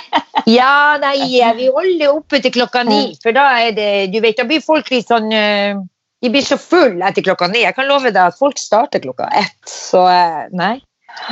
[0.46, 1.16] Ja, nei,
[1.58, 4.92] vi holder oppe til klokka ni, for da er det Du vet, da blir folk
[4.94, 5.80] litt sånn eh,
[6.26, 7.62] De blir så fulle etter klokka ni.
[7.62, 10.80] Jeg kan love deg at folk starter klokka ett, så eh, nei.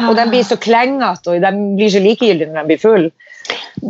[0.08, 3.12] Og de blir så klengete, og de blir så likegyldige når de blir fulle.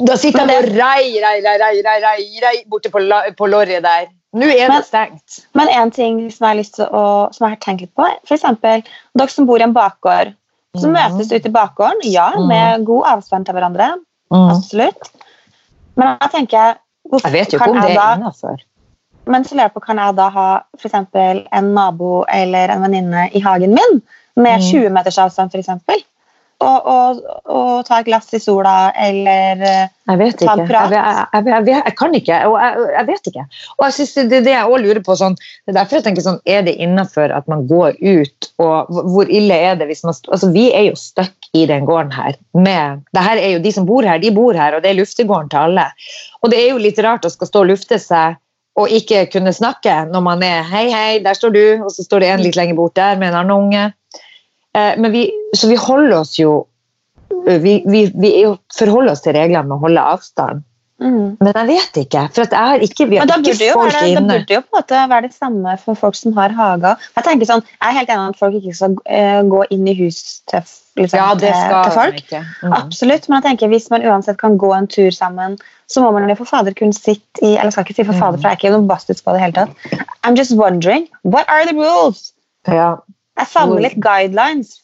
[0.08, 3.04] Da sitter de og rei, rei, rei, rei, rei, rei, borte på,
[3.38, 4.08] på lorryet der.
[4.34, 5.44] Nå er det stengt.
[5.54, 7.04] Men en ting som jeg har lyst til å,
[7.36, 8.48] som jeg har tenkt litt på, f.eks.
[8.64, 10.34] dere som bor i en bakgård.
[10.80, 10.96] som mm.
[10.98, 12.86] møtes ute i bakgården, ja, med mm.
[12.88, 13.92] god avstand til hverandre.
[14.34, 14.48] Mm.
[14.56, 15.12] Absolutt.
[16.00, 16.80] Men jeg tenker
[17.14, 18.64] Jeg vet jo ikke om det er innafor.
[19.26, 20.48] Men så lurer jeg på, kan jeg da ha
[20.80, 20.96] f.eks.
[21.16, 24.02] en nabo eller en venninne i hagen min
[24.36, 24.98] med 20 mm.
[24.98, 26.04] meters avstand, f.eks.?
[26.64, 30.94] og, og, og, ta et glass i sola eller eh, jeg vet ta en prat?
[30.94, 33.46] Jeg, jeg, jeg, jeg, kan ikke, og jeg, vet ikke.
[33.78, 35.16] Og jeg synes Det det jeg også lurer på.
[35.20, 38.92] Sånn, det er derfor jeg tenker sånn, Er det innafor at man går ut, og
[38.92, 42.38] hvor ille er det hvis man altså Vi er jo stuck i den gården her.
[42.58, 45.00] Med, det her er jo De som bor her, de bor her, og det er
[45.00, 45.90] luftegården til alle.
[46.44, 48.40] Og det er jo litt rart å skal stå og lufte seg
[48.80, 52.24] og ikke kunne snakke når man er Hei, hei, der står du, og så står
[52.24, 53.84] det en litt lenger bort der med en annen unge.
[54.74, 56.64] Eh, vi, så vi holder oss jo
[57.44, 58.30] Vi, vi, vi
[58.72, 60.62] forholder oss til reglene med å holde avstand.
[61.04, 61.36] Mm.
[61.44, 62.22] Men jeg vet ikke.
[62.36, 64.22] For jeg har ikke, vi har ikke folk være, inne.
[64.22, 67.04] Det burde jo på en måte være det samme for folk som har hager.
[67.18, 69.96] Jeg tenker sånn, jeg er helt enig at folk ikke skal uh, gå inn i
[69.98, 70.64] hus til,
[71.02, 72.34] liksom, ja, til, til folk.
[72.64, 72.76] Mm.
[72.80, 75.58] Absolutt, men jeg tenker hvis man uansett kan gå en tur sammen,
[75.92, 78.40] så må man jo for fader kunne sitte i Eller skal ikke si for fader,
[78.40, 80.08] for jeg er ikke noe bastisk på det hele tatt.
[80.24, 82.32] I'm just wondering, what are the rules?
[82.68, 82.96] Ja.
[83.40, 84.78] Jeg savner litt guidelines.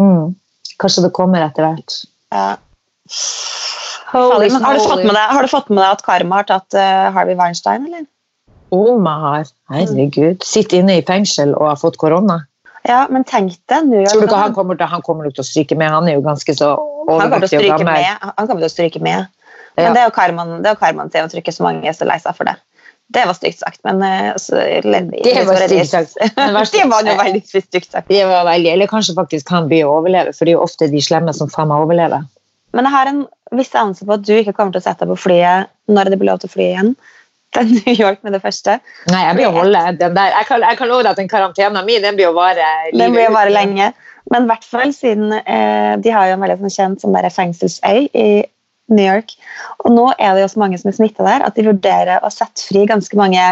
[0.00, 0.32] Mm.
[0.80, 2.00] Kanskje det kommer etter hvert.
[2.32, 2.54] Ja.
[4.10, 6.76] Holy, har, du fått med deg, har du fått med deg at Karma har tatt
[6.76, 8.06] uh, Harvey Weinstein, eller?
[8.74, 9.50] Oma har.
[9.70, 10.44] Herregud.
[10.46, 12.40] Sitter inne i fengsel og har fått korona.
[12.86, 13.82] Ja, men tenk det.
[13.82, 15.92] Tror du ikke han kommer, til, han kommer til å stryke med?
[15.92, 18.08] Han er jo ganske så overvektig og gammel.
[18.24, 19.28] Han kommer til å stryke med.
[19.76, 19.92] Men ja.
[19.94, 20.16] det er jo
[20.80, 22.56] Karman, til å trykke så mange er så lei seg for det.
[23.10, 26.12] Det var stygt sagt, men uh, altså, Det var stygt sagt.
[26.74, 28.06] det var noe veldig stygt sagt.
[28.08, 30.90] Det var veldig, eller kanskje faktisk han begynner å overleve, for det er jo ofte
[30.92, 32.28] de slemme som faen meg overlever.
[32.76, 33.22] Men jeg har en
[33.56, 36.20] viss anelse på at du ikke kommer til å sette deg på flyet når det
[36.20, 36.92] blir lov til å fly igjen
[37.56, 38.76] til New York med det første.
[39.10, 40.36] Nei, jeg blir å holde den der.
[40.36, 43.16] Jeg kan, jeg kan love deg at den karantenen min den blir å vare Den
[43.16, 43.90] blir å vare lenge.
[44.30, 48.06] Men i hvert fall siden eh, de har jo en veldig sånn kjent sånn fengselsøy
[48.14, 48.30] i
[48.90, 49.34] New York.
[49.84, 52.30] Og nå er det jo så mange som er smitta der, at de vurderer å
[52.30, 53.42] sette fri ganske mange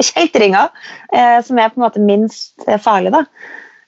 [0.00, 0.70] kjeltringer,
[1.12, 3.18] eh, som er på en måte minst farlige.
[3.18, 3.24] da.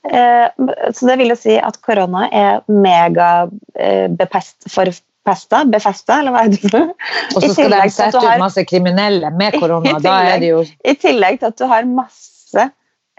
[0.09, 0.49] Eh,
[0.97, 4.89] så det vil jo si at korona er megabepest eh, for
[5.27, 6.95] pesta, befesta, eller hva er det for?
[7.37, 9.99] Og så skal de sette ut masse kriminelle med korona.
[10.01, 10.65] da er det jo...
[10.65, 12.65] I tillegg til at du har masse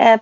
[0.01, 0.17] eh,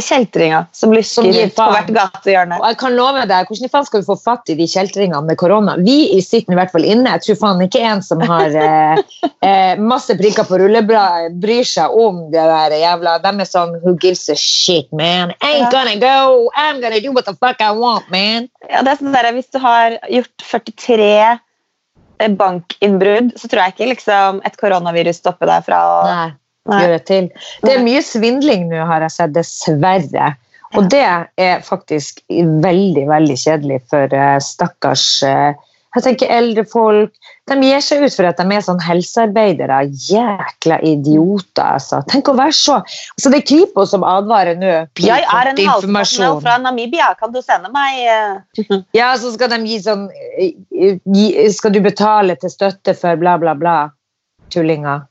[0.00, 2.58] kjeltringer som lysker rundt på hvert gatehjørne.
[2.60, 5.38] Og jeg kan love deg, Hvordan faen skal vi få fatt i de kjeltringene med
[5.40, 5.76] korona?
[5.80, 7.16] Vi sitter i hvert fall inne.
[7.16, 9.02] Jeg tror faen ikke en som har eh,
[9.46, 13.96] eh, masse prikker på rullebladet, bryr seg om det der jævla De er sånn Who
[14.00, 15.34] gives a shit, man?
[15.44, 16.48] Ain't gonna go!
[16.56, 18.48] I'm gonna do what the fuck I want, man!
[18.70, 23.76] Ja, det er sånn der, Hvis du har gjort 43 eh, bankinnbrudd, så tror jeg
[23.76, 26.28] ikke liksom, et koronavirus stopper deg fra å Nei
[26.68, 27.30] gjøre til.
[27.64, 30.34] Det er mye svindling nå, har jeg sett, dessverre.
[30.78, 35.56] Og det er faktisk veldig, veldig kjedelig for uh, stakkars uh,
[35.96, 37.10] jeg tenker eldre folk.
[37.50, 39.80] De gir seg ut for at de er sånn helsearbeidere.
[40.06, 41.98] Jækla idioter, altså.
[42.12, 44.74] Tenk å være så altså Det er Kripos som advarer nå.
[45.02, 48.78] Jeg er en halvpartner fra Namibia, kan du sende meg uh...
[48.98, 50.06] Ja, så skal de gi sånn
[51.58, 53.78] Skal du betale til støtte for bla, bla, bla?
[54.54, 55.08] Tullinger.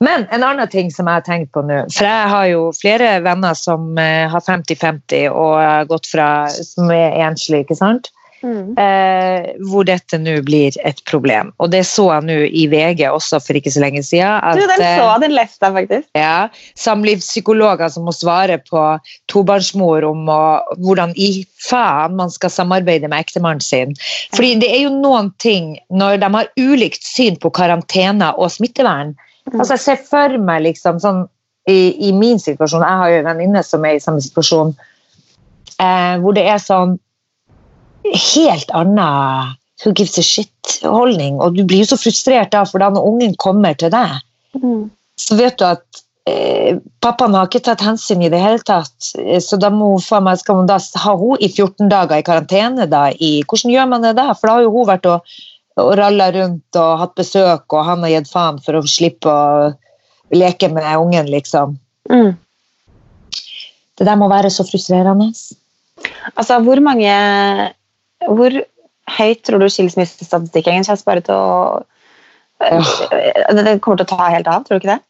[0.00, 3.16] Men en annen ting som jeg har tenkt på nå For jeg har jo flere
[3.24, 8.12] venner som eh, har 50-50 og har gått fra som er enslige, ikke sant?
[8.42, 8.76] Mm.
[8.78, 11.50] Eh, hvor dette nå blir et problem.
[11.58, 14.38] Og det så jeg nå i VG også for ikke så lenge siden.
[14.38, 16.06] At, du, den så den leste faktisk.
[16.18, 16.48] Ja,
[16.78, 18.84] Samlivspsykologer som må svare på
[19.32, 20.40] tobarnsmor om å,
[20.78, 23.96] hvordan i faen man skal samarbeide med ektemannen sin.
[24.36, 29.16] Fordi det er jo noen ting når de har ulikt syn på karantene og smittevern.
[29.54, 31.24] Altså, jeg ser for meg liksom sånn
[31.68, 34.72] i, i min situasjon Jeg har jo en venninne som er i samme situasjon,
[35.84, 36.96] eh, hvor det er sånn
[38.08, 41.38] helt annen who gives a shit-holdning.
[41.42, 44.18] Og du blir jo så frustrert da, for da når ungen kommer til deg,
[44.58, 44.88] mm.
[45.20, 49.12] så vet du at eh, pappaen har ikke tatt hensyn i det hele tatt.
[49.20, 52.88] Eh, så da må meg, skal man da ha hun i 14 dager i karantene.
[52.90, 54.32] da, i, Hvordan gjør man det da?
[54.34, 55.38] For da har jo hun vært og
[55.78, 59.70] og ralla rundt og hatt besøk, og han har gitt faen for å slippe å
[60.34, 61.76] leke med ungen, liksom.
[62.10, 62.36] Mm.
[63.98, 65.32] Det der må være så frustrerende.
[66.36, 67.12] Altså, hvor mange
[68.22, 68.54] Hvor
[69.18, 71.82] høyt tror du skilsmissestatistikken kommer bare til å
[72.58, 75.02] Det det kommer til å ta helt av, tror du ikke det?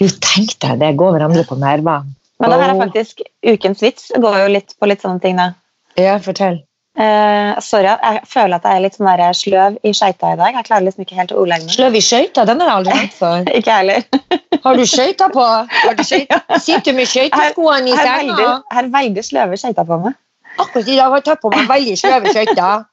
[0.00, 0.94] Jo, tenk deg det.
[0.98, 2.14] Går hverandre på nervene.
[2.42, 4.08] Men det her er faktisk ukens vits.
[4.10, 5.52] Det går jo litt på litt sånne ting, da.
[6.00, 6.62] Ja, fortell.
[6.92, 10.58] Eh, sorry, jeg føler at jeg er litt sånn der sløv i skøyta i dag.
[10.58, 11.72] Jeg klarer liksom ikke helt å ordlegge meg.
[11.72, 12.44] Sløv i skøyta?
[12.48, 13.48] den har jeg aldri hørt før.
[13.58, 14.04] Ikke heller.
[14.64, 15.46] Har du skøyta på?
[15.72, 16.02] Har du?
[16.66, 18.36] Sitter du med skøyteskoene i senga?
[18.36, 20.18] jeg har veldig sløve skøyter på meg.
[20.60, 22.84] Akkurat i dag har jeg tatt på meg veldig sløve skøyter.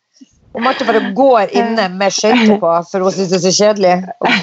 [0.57, 3.91] Og Marte bare går inne med skøyter på, for hun syns det er så kjedelig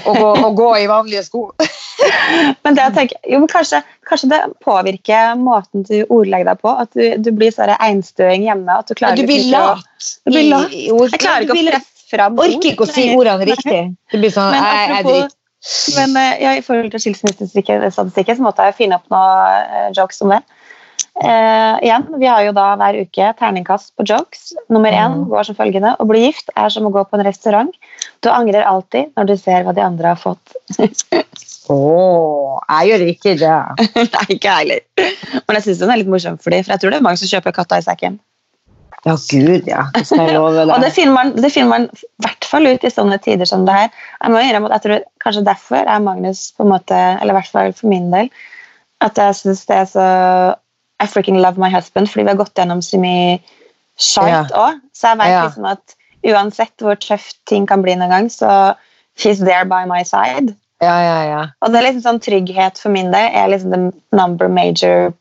[0.07, 1.49] å, gå, gå i vanlige sko.
[2.65, 6.75] Men det jeg tenker, jo, men kanskje, kanskje det påvirker måten du ordlegger deg på.
[6.85, 8.77] At du, du blir sånn einstøing hjemme.
[8.83, 10.11] At du Ja, klarer du blir lat.
[10.27, 10.75] Du blir lat.
[10.77, 11.09] i ord.
[11.15, 13.81] Jeg klarer Du ikke blir å presse fram Orker ikke å si ordene riktig.
[14.13, 15.37] Det blir sånn Men jeg, jeg dritt.
[15.97, 20.23] Men eh, ja, i forhold til skilsmissestatistikken så måtte jeg finne opp noen eh, jokes
[20.23, 20.43] om det.
[21.17, 24.51] Eh, igjen, vi har jo da hver uke terningkast på jokes.
[24.69, 25.29] Nummer én Mm.
[25.31, 25.95] går som følgende.
[25.97, 27.73] Å bli gift er som å gå på en restaurant.
[28.21, 30.53] Du angrer alltid når du ser hva de andre har fått.
[31.73, 33.55] Å, jeg gjør ikke det.
[34.15, 34.81] Nei, ikke jeg heller.
[35.49, 37.31] Men jeg syns den er litt morsom, fordi, for jeg tror det er mange som
[37.33, 38.21] kjøper katta i sekken.
[39.07, 39.87] Ja, gud, ja.
[39.95, 41.09] Det skal jeg love Og det deg.
[41.15, 43.91] man det finner man i hvert fall ut i sånne tider som det her.
[44.21, 47.39] Jeg må innrømme at jeg tror kanskje derfor er Magnus på en måte, eller i
[47.41, 48.31] hvert fall for min del,
[49.01, 50.07] at jeg syns det er så
[51.01, 53.39] I freaking love my husband, fordi vi har gått gjennom så mye
[54.01, 54.81] shite òg.
[54.97, 55.43] Så jeg vet Ja.
[55.47, 58.75] liksom at uansett hvor tøft ting kan bli noen gang, så
[59.17, 60.55] he's there by my side.
[60.83, 61.43] Ja, ja, ja.
[61.63, 65.13] Og det er liksom sånn trygghet for min del er liksom the number major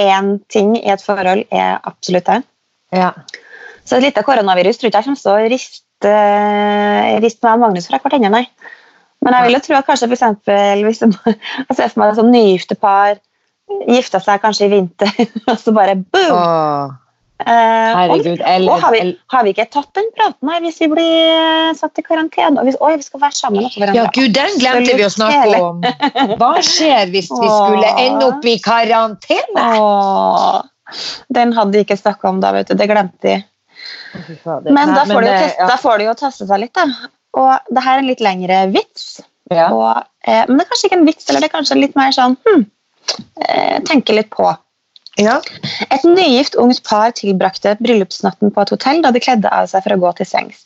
[0.00, 2.42] Én ting i et forhold er absolutt det.
[2.92, 3.12] ja.
[3.84, 6.12] Så et lite koronavirus tror ikke jeg kommer til å riste,
[7.22, 8.46] riste meg og Magnus fra hverandre, nei.
[9.22, 11.12] Men jeg vil jo tro at kanskje for eksempel, hvis jeg
[11.76, 13.18] ser for meg et sånn nygifte par
[13.88, 15.12] gifta seg kanskje i vinter,
[15.50, 16.36] og så bare boom!
[16.36, 16.98] Åh,
[17.42, 18.40] Eh, herregud.
[18.46, 21.70] Eller, og har, vi, har vi ikke tatt den praten her hvis vi blir eh,
[21.78, 22.60] satt i karantene?
[22.60, 23.98] Og hvis, oi, vi skal være sammen med hverandre.
[23.98, 25.80] Ja, gud, den glemte vi å snakke om.
[26.38, 29.64] Hva skjer hvis vi skulle ende opp i karantene?
[29.80, 30.60] Åh,
[31.34, 32.76] den hadde de ikke snakka om da, vet du.
[32.78, 33.40] Det glemte de.
[34.68, 37.10] Men da får, de jo teste, da får de jo teste seg litt, da.
[37.40, 39.08] Og det her er en litt lengre vits.
[39.50, 39.70] ja.
[39.72, 42.14] Og, eh, men det er kanskje ikke en vits, eller det er kanskje litt mer
[42.14, 42.66] sånn hm,
[43.88, 44.50] Tenke litt på.
[45.20, 45.40] Ja.
[45.92, 49.94] Et nygift ungt par tilbrakte bryllupsnatten på et hotell da de kledde av seg for
[49.94, 50.62] å gå til sengs.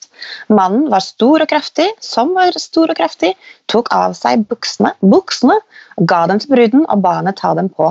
[0.46, 3.32] Mannen var stor og kraftig, som var stor og kraftig,
[3.72, 5.58] tok av seg buksene, buksene
[5.98, 7.90] ga dem til bruden og ba henne ta dem på.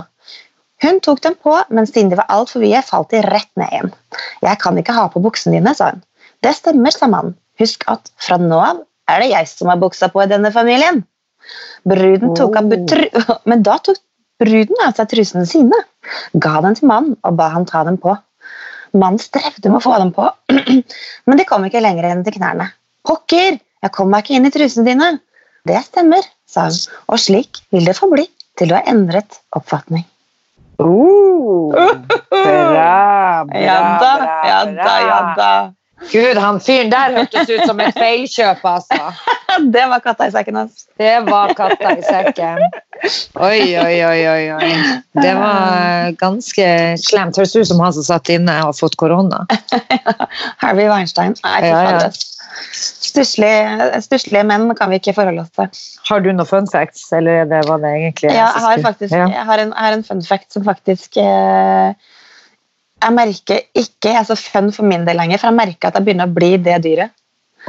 [0.83, 3.93] Hun tok dem på, men siden de var altfor vide, falt de rett ned igjen.
[4.43, 6.03] Jeg kan ikke ha på buksene dine, sa hun.
[6.43, 7.35] Det stemmer, sa mannen.
[7.59, 8.81] Husk at fra nå av
[9.11, 11.03] er det jeg som har buksa på i denne familien.
[11.87, 13.37] Bruden tok av Oh.
[13.49, 13.99] Men da tok
[14.41, 15.81] bruden av seg trusene sine,
[16.33, 18.15] ga dem til mannen og ba han ta dem på.
[18.95, 20.29] Mannen strevde med å få dem på,
[21.27, 22.69] men de kom ikke lenger enn til knærne.
[23.05, 25.11] Pokker, jeg kom meg ikke inn i trusene dine.
[25.67, 30.05] Det stemmer, sa hun, og slik vil det forbli til du har endret oppfatning.
[30.75, 31.87] Uh, bra,
[32.31, 34.11] bra, Ja da,
[34.43, 35.51] ja da, ja da.
[36.11, 39.11] Gud, han fyren der hørtes ut som et feilkjøp, altså.
[39.75, 40.85] Det var katta i sekken hans.
[40.99, 42.59] Det var katta i sekken.
[43.39, 44.43] Oi, oi, oi, oi.
[44.51, 44.71] oi.
[45.15, 46.67] Det var ganske
[46.99, 47.39] slemt.
[47.39, 49.45] Høres ut som han som satt inne og har fått korona.
[50.63, 51.37] Harvey Weinstein.
[51.45, 51.99] Nei, fy Ja, ja.
[51.99, 52.23] fader.
[54.05, 55.71] Stusslige menn kan vi ikke forholde oss til.
[56.09, 59.15] Har du noen fun facts, eller er det, var det egentlig Ja, jeg har faktisk
[59.15, 61.95] jeg har en, jeg har en fun fact som faktisk eh,
[63.05, 65.99] Jeg merker ikke jeg er så fun for min del lenger, for jeg merker at
[65.99, 67.13] jeg begynner å bli det dyret.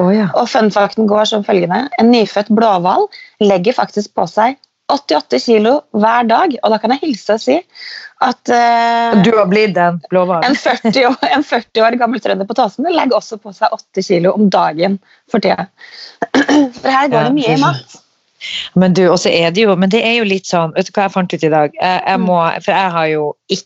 [0.01, 0.29] Oh, ja.
[0.37, 1.87] Og funfacten går som følgende.
[2.01, 3.07] En nyfødt blåhval
[3.45, 4.59] legger faktisk på seg
[4.93, 7.57] 88 kilo hver dag, og da kan jeg hilse og si
[8.23, 10.47] at uh, Du har blitt en blåhvalen?
[10.47, 14.05] en, 40 år, en 40 år gammel trønder på Tåsen legger også på seg 8
[14.07, 15.01] kilo om dagen
[15.33, 15.67] for tida.
[16.81, 17.99] For her går det mye i mat.
[18.75, 21.07] Men du, også er det jo, men det er jo litt sånn Vet du hva
[21.09, 21.73] jeg fant ut i dag?
[21.81, 23.65] Jeg, jeg må, for jeg har jo ikke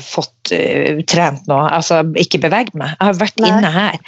[0.00, 2.94] fått uh, trent noe, altså ikke beveget meg.
[2.94, 3.50] Jeg har vært Nei.
[3.52, 3.98] inne her.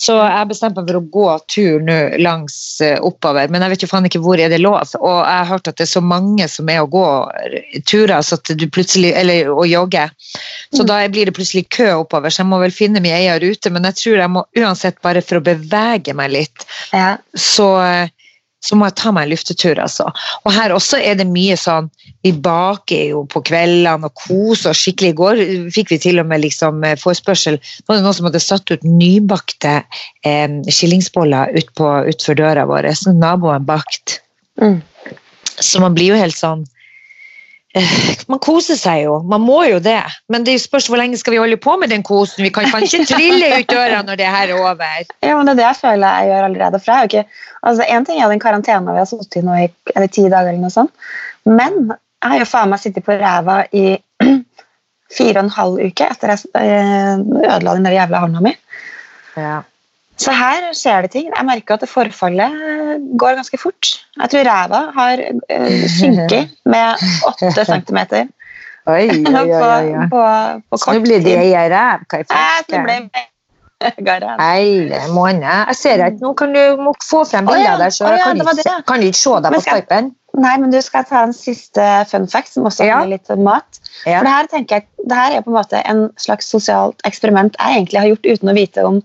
[0.00, 3.84] Så jeg bestemte meg for å gå tur nå langs uh, oppover, men jeg vet
[3.84, 4.78] jo faen ikke hvor er det lov.
[4.96, 7.04] Og jeg har hørt at det er så mange som er å gå
[7.90, 10.06] turer, så at du plutselig, eller å jogge.
[10.72, 10.86] Så Mm.
[10.88, 13.84] da blir det plutselig kø oppover, så jeg må vel finne min egen rute, men
[13.90, 16.64] jeg tror jeg må uansett bare for å bevege meg litt,
[16.96, 17.18] Ja.
[17.36, 17.68] så,
[18.60, 20.06] så må jeg ta meg en luftetur, altså.
[20.44, 21.88] Og her også er det mye sånn
[22.26, 25.14] Vi baker jo på kveldene og koser oss skikkelig.
[25.14, 25.38] I går
[25.72, 27.56] fikk vi til og med liksom eh, forespørsel.
[27.56, 29.78] Nå var det noen som hadde satt ut nybakte
[30.28, 34.20] eh, skillingsboller utfor ut døra vår, som naboen bakt.
[34.60, 34.82] Mm.
[35.60, 36.66] Så man blir jo helt sånn
[38.30, 40.00] man koser seg jo, man må jo det.
[40.32, 42.42] Men det spørs hvor lenge skal vi holde på med den kosen.
[42.42, 45.06] Vi kan, kan ikke trille ut døra når det her er over.
[45.22, 46.80] Ja, men Det er det jeg føler jeg gjør allerede.
[46.82, 49.44] For jeg er jo ikke, altså En ting er den karantena vi har sittet i
[49.46, 50.94] nå i er det ti dager, eller noe sånt.
[51.44, 53.84] men jeg har jo faen meg sittet på ræva i
[55.16, 58.52] fire og en halv uke etter jeg eh, ødela den der jævla hånda mi.
[59.38, 59.62] Ja.
[60.20, 61.30] Så her skjer det ting.
[61.32, 63.92] Jeg merker at det forfallet går ganske fort.
[64.20, 68.28] Jeg tror ræva har uh, synket med åtte centimeter
[68.88, 69.08] Oi,
[69.40, 70.20] oi, oi, på,
[70.72, 71.52] på kort nå blir det tid.
[71.52, 72.06] ei ræv.
[72.08, 72.22] Hva
[73.80, 74.40] Eh, farsken?
[74.40, 75.44] Hele måned.
[75.70, 78.74] Jeg ser ikke, nå kan du må få frem bilder der, så jeg kan ikke,
[78.88, 80.10] kan ikke se deg på Skypen.
[80.40, 83.80] Nei, men du skal ta en siste fun fact, som også handler litt om mat.
[84.04, 87.56] For det her, tenker jeg, det her er på en måte en slags sosialt eksperiment
[87.56, 89.00] jeg egentlig har gjort uten å vite om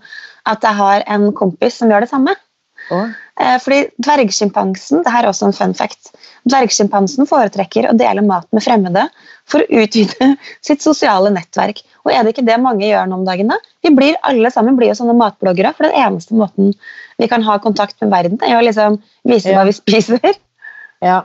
[0.46, 2.34] at jeg har en kompis som gjør det samme.
[2.86, 6.12] Eh, Fordi dvergsjimpansen det her er også en fun fact,
[6.46, 9.08] dvergsjimpansen foretrekker å dele mat med fremmede
[9.50, 10.28] for å utvide
[10.66, 11.82] sitt sosiale nettverk.
[12.06, 13.50] Og er det ikke det mange gjør nå om dagen?
[13.50, 13.58] da?
[13.82, 16.72] Vi blir alle sammen blir jo sånne matbloggere, for den eneste måten
[17.18, 19.58] vi kan ha kontakt med verden, er jo å liksom vise Ja.
[19.58, 20.36] hva vi spiser.
[21.02, 21.24] Ja.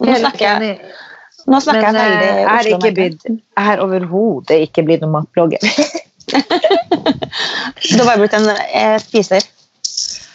[0.00, 0.78] Nå snakker jeg,
[1.50, 2.94] nå snakker Men jeg eh, veldig jeg har ikke Oslo-merke.
[2.94, 5.66] blitt Jeg har overhodet ikke blitt noen matblogger.
[6.30, 9.46] Du har bare blitt en eh, spiser.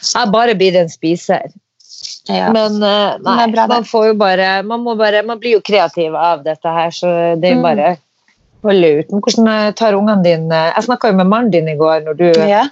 [0.06, 1.52] Jeg bare blitt en spiser.
[2.30, 2.50] Ja.
[2.54, 6.44] Men eh, nei, bra, man får jo bare man, bare man blir jo kreativ av
[6.46, 7.68] dette her, så det er jo Mm.
[7.68, 7.92] bare
[8.64, 9.12] å holde ut.
[9.12, 12.18] Men hvordan eh, tar ungene dine Jeg snakka jo med mannen din i går når,
[12.18, 12.64] du, ja.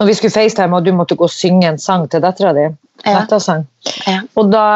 [0.00, 2.66] når vi skulle FaceTime og du måtte gå og synge en sang til dattera di.
[3.06, 4.20] Ja.
[4.36, 4.66] Og da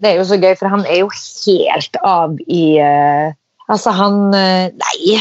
[0.00, 3.34] Det er jo så gøy, for han er jo helt av i uh,
[3.68, 5.18] Altså, han uh, Nei!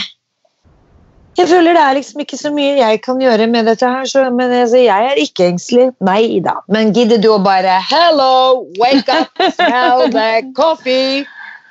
[1.39, 4.25] Jeg føler det er liksom ikke så mye jeg kan gjøre med dette her, så,
[4.35, 5.85] men altså, jeg er ikke engstelig.
[6.03, 6.57] Nei da.
[6.67, 11.23] Men gidder du å bare Hello, wake up, smell the coffee?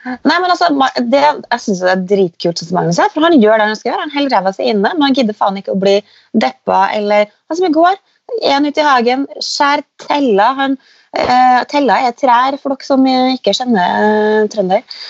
[0.09, 0.71] Nei, men altså,
[1.13, 3.93] det, Jeg syns det er dritkult, som Magnus er, for han gjør det han skal
[3.93, 4.07] gjøre.
[4.07, 5.99] Han holder ræva si inne, men han gidder faen ikke å bli
[6.33, 8.01] deppa eller Hva som i går.
[8.49, 10.49] En ute i hagen, skjær tella.
[10.63, 10.81] Han,
[11.13, 13.05] eh, tella er trær, for dere som
[13.37, 15.03] ikke kjenner eh, trønder.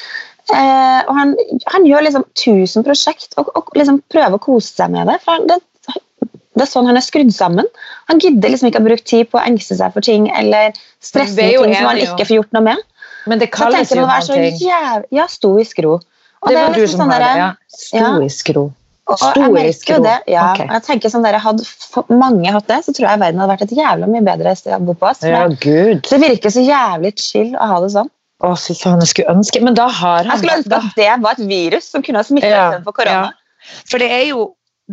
[0.49, 1.35] Eh, og han,
[1.69, 5.19] han gjør liksom 1000 prosjekt og, og liksom prøver å kose seg med det.
[5.25, 5.59] For han, det,
[6.59, 7.69] det er sånn han er skrudd sammen.
[8.09, 10.73] Han gidder liksom ikke å bruke tid på å engste seg for ting eller
[11.05, 12.87] stresse med ting som han ikke får gjort noe med.
[13.29, 14.49] Men det kalles jo noe.
[14.57, 15.05] jæv...
[15.13, 15.99] Ja, stoisk ro.
[16.41, 17.33] Og Det er var du liksom som sånn har det.
[17.39, 17.49] Ja.
[17.77, 18.65] Stoisk ro.
[19.09, 20.17] og jeg Stoisk merker jo det.
[20.33, 20.67] Ja, Okay.
[20.69, 21.67] og jeg tenker sånn der, Hadde
[22.09, 24.81] mange hatt det, så tror jeg verden hadde vært et jævla mye bedre sted å
[24.89, 25.11] bo på.
[25.13, 25.23] oss.
[25.27, 26.07] Ja, gud.
[26.09, 28.11] Det virker så jævlig chill å ha det sånn.
[28.38, 31.09] Å, fy faen, jeg skulle ønske Men da har han Jeg skulle ønske at det
[31.24, 33.33] var et virus som kunne ha smittet Ja, istedenfor korona.
[33.90, 34.44] For det er, jo,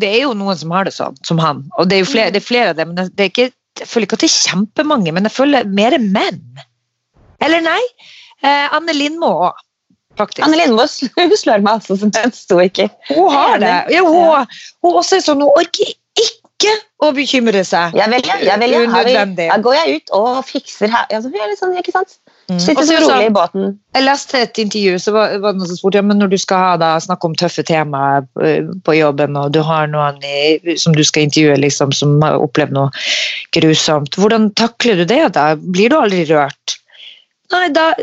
[0.02, 1.62] det er jo noen som har det sånn, som han.
[1.78, 2.96] Og det er jo flere, det er flere av dem.
[2.96, 5.96] Men det er ikke, jeg føler ikke at det er kjempemange, men jeg føler mer
[6.02, 6.42] menn.
[7.46, 7.78] Eller nei?
[8.42, 9.62] Eh, Anne Lindmo òg,
[10.20, 10.42] faktisk.
[10.48, 10.88] Anne Lindmo
[11.44, 12.90] slår meg altså som en stoiker.
[13.14, 13.76] hun har det.
[13.94, 14.50] Ja, hun,
[14.84, 15.94] hun også er sånn, hun orker
[16.56, 17.96] ikke å bekymre seg.
[17.98, 18.74] Ja vel, jeg vel
[19.12, 19.26] ja.
[19.26, 21.08] da går jeg ut og fikser her.
[21.12, 22.16] Ja, så blir jeg litt sånn, ikke sant?
[22.48, 22.60] Mm.
[22.62, 23.74] Sitter så rolig i båten.
[23.98, 26.38] Jeg leste et intervju, så var, var det noen som spurte ja, men når du
[26.42, 30.78] skal ha da, snakke om tøffe temaer eh, på jobben, og du har noen i,
[30.82, 33.06] som du skal intervjue liksom, som har opplevd noe
[33.58, 35.52] grusomt, hvordan takler du det da?
[35.60, 36.80] Blir du aldri rørt?
[37.54, 37.94] Nei, da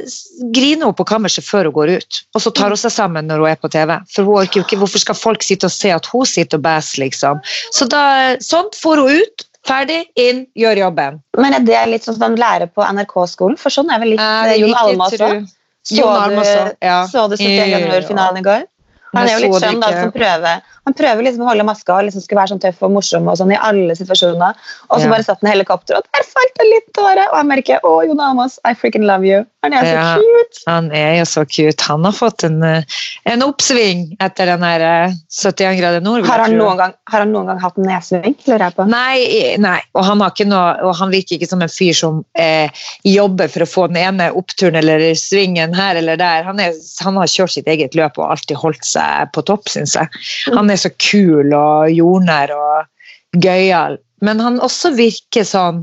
[0.54, 3.42] griner hun på kammerset før hun går ut, og så tar hun seg sammen når
[3.42, 3.94] hun er på TV.
[4.14, 6.66] For hun orker jo ikke, hvorfor skal folk sitte og se at hun sitter og
[6.66, 7.40] bæsjer, liksom?
[7.74, 8.02] Så da,
[8.44, 11.18] sånn får hun ut, ferdig, inn, gjør jobben.
[11.38, 13.58] Men er det litt sånn som man lærer på NRK-skolen?
[13.58, 15.50] For sånn er vel litt eh, Jon Almaas Så òg.
[15.82, 18.66] Så, du- så du 71 januar-finalen i går?
[19.12, 20.62] Han er jo litt skjønn, da, som prøver.
[20.82, 23.36] Han prøver liksom å holde maska og liksom skulle være sånn tøff og morsom og
[23.38, 24.56] sånn i alle situasjoner.
[24.90, 25.10] Og så Ja.
[25.12, 27.28] bare satt han i helikopter, og der falt det litt tårer.
[27.30, 29.44] Og jeg merker å, Jon Amos, I freaking love you.
[29.62, 30.16] Han er så Ja.
[30.16, 30.62] cute.
[30.66, 31.80] Han er jo så cute.
[31.86, 32.82] Han har fått en, eh,
[33.26, 36.26] en oppsving etter den her eh, 71 grader nord.
[36.26, 38.34] Har han, gang, har han noen gang hatt en nedsving?
[38.48, 38.88] Lurer jeg på.
[38.88, 39.80] Nei, nei.
[39.94, 42.68] Og han, har ikke noe, og han virker ikke som en fyr som eh,
[43.04, 46.42] jobber for å få den ene oppturen eller svingen her eller der.
[46.42, 49.01] Han, er, han har kjørt sitt eget løp og alltid holdt seg
[49.34, 50.22] på topp, syns jeg.
[50.56, 53.98] Han er så kul og jordnær og gøyal.
[54.22, 55.82] Men han også virker sånn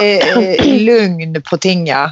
[0.00, 2.08] eh, lugn på ting, ja.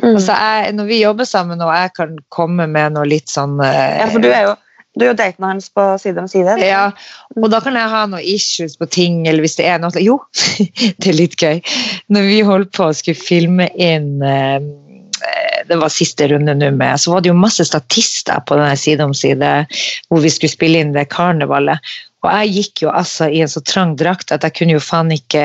[0.00, 0.14] Mm.
[0.14, 3.98] Altså jeg, når vi jobber sammen og jeg kan komme med noe litt sånn eh,
[3.98, 4.52] Ja, for du er jo
[4.96, 6.56] Du er jo daten hans på side om side.
[6.64, 6.88] Ja,
[7.36, 10.16] og da kan jeg ha noen issues på ting, eller hvis det er noe Jo,
[11.02, 11.60] det er litt gøy.
[12.10, 14.58] Når vi holdt på å skulle filme inn eh,
[15.68, 19.04] det var siste runde nå med, så var det jo masse statister på denne side
[19.04, 19.50] om side
[20.10, 21.92] hvor vi skulle spille inn det karnevalet.
[22.20, 25.12] Og jeg gikk jo altså i en så trang drakt at jeg kunne jo faen
[25.14, 25.44] ikke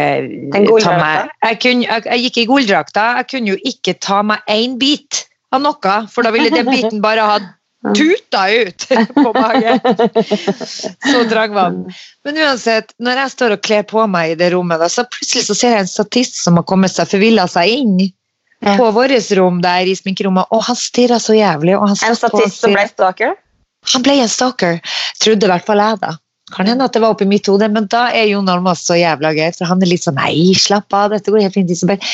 [0.84, 3.06] ta meg jeg, kunne, jeg, jeg gikk i gulldrakta.
[3.22, 5.24] jeg kunne jo ikke ta meg én bit
[5.56, 7.38] av noe, for da ville den biten bare ha
[7.96, 9.80] tuta ut på magen.
[11.06, 11.96] Så trang var den.
[12.26, 15.46] Men uansett, når jeg står og kler på meg i det rommet, da, så plutselig
[15.48, 17.98] så ser jeg en statist som har kommet seg forvilla seg inn
[18.64, 21.76] på vårt rom der i sminkerommet, og han stirra så jævlig.
[21.76, 23.36] en statist som ble stalker?
[23.94, 24.80] Han ble en stalker,
[25.22, 26.16] trodde i hvert fall jeg, da.
[26.54, 29.34] Kan hende at det var oppi mitt hode, men da er Jon Almaas så jævla
[29.34, 29.50] gøy.
[29.58, 32.06] For han er litt sånn Nei, slapp av, dette går helt fint.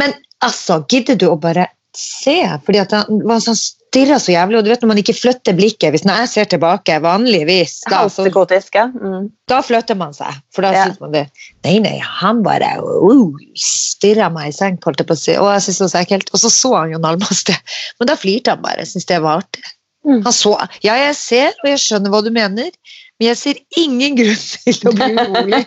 [0.00, 2.40] Men altså, gidder du å bare se?
[2.66, 3.58] Fordi at han var sånn
[3.96, 6.48] stirra så jævlig, og du vet når man ikke flytter blikket Hvis når jeg ser
[6.52, 9.28] tilbake, vanligvis da, så, mm.
[9.48, 10.84] da flytter man seg, for da ja.
[10.84, 11.24] syns man det.
[11.64, 15.36] Nei, nei, han bare uh, stirra meg i senk, holdt jeg på å si.
[15.40, 16.32] Og jeg synes det var så ekkelt.
[16.32, 17.56] Og så så han Jon Almaas det.
[17.96, 18.84] Men da flirte han bare.
[18.84, 19.64] Jeg syns det var artig.
[20.06, 20.20] Mm.
[20.26, 20.52] Han så
[20.84, 22.68] Ja, jeg ser, og jeg skjønner hva du mener.
[23.16, 25.62] Men jeg ser ingen grunn til å bli urolig.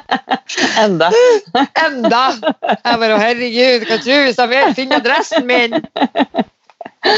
[0.84, 1.10] Enda.
[1.84, 2.22] Enda!
[2.40, 5.76] Jeg bare herregud, hva tror du hvis han finner adressen min?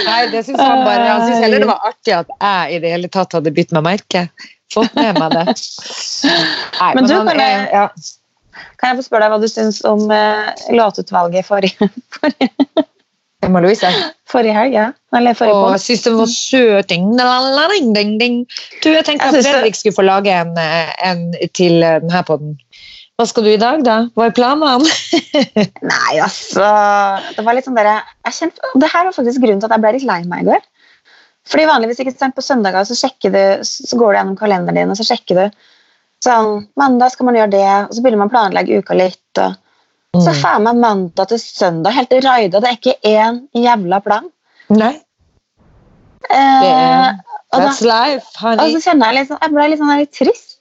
[0.06, 2.92] Nei, det syns han bare Han syns heller det var artig at jeg i det
[2.94, 4.26] hele tatt hadde bytt meg merke.
[4.72, 5.44] Fått med meg det.
[6.80, 8.64] Nei, men, men du, kan, jeg, ja.
[8.80, 12.32] kan jeg få spørre deg hva du syns om uh, låtutvalget forrige, for,
[13.42, 13.90] Emma Louise?
[14.30, 14.88] Forrige helg, ja.
[15.16, 16.88] Eller forrige Åh, jeg syns det var søt.
[16.92, 18.40] Ding, ding, ding,
[18.84, 22.56] Du, jeg tenkte at Fredrik skulle få lage en, eh, en til eh, denne poden.
[23.20, 23.96] Hva skal du i dag, da?
[24.16, 24.86] Hva er planen?
[25.92, 26.68] Nei, altså
[27.36, 27.98] Det var litt sånn dere,
[28.28, 30.48] jeg kjente, det her var faktisk grunnen til at jeg ble litt lei meg i
[30.50, 30.64] går.
[31.52, 34.94] Fordi vanligvis ikke sant, På søndager så, sjekker du, så går du gjennom kalenderen din
[34.94, 35.62] og så sjekker du
[36.22, 39.42] sånn, mandag skal man gjøre det, og så begynner man å planlegge uka litt.
[39.42, 39.58] og
[40.20, 40.38] så mm.
[40.42, 42.60] faen meg mandag til søndag, helt raida.
[42.60, 44.28] Det er ikke én jævla plan.
[44.68, 44.92] Nei.
[46.28, 47.08] Eh,
[47.52, 48.60] That's da, life, honey.
[48.60, 50.51] Og så kjenner jeg litt sånn, jeg ble litt, sånn litt trist.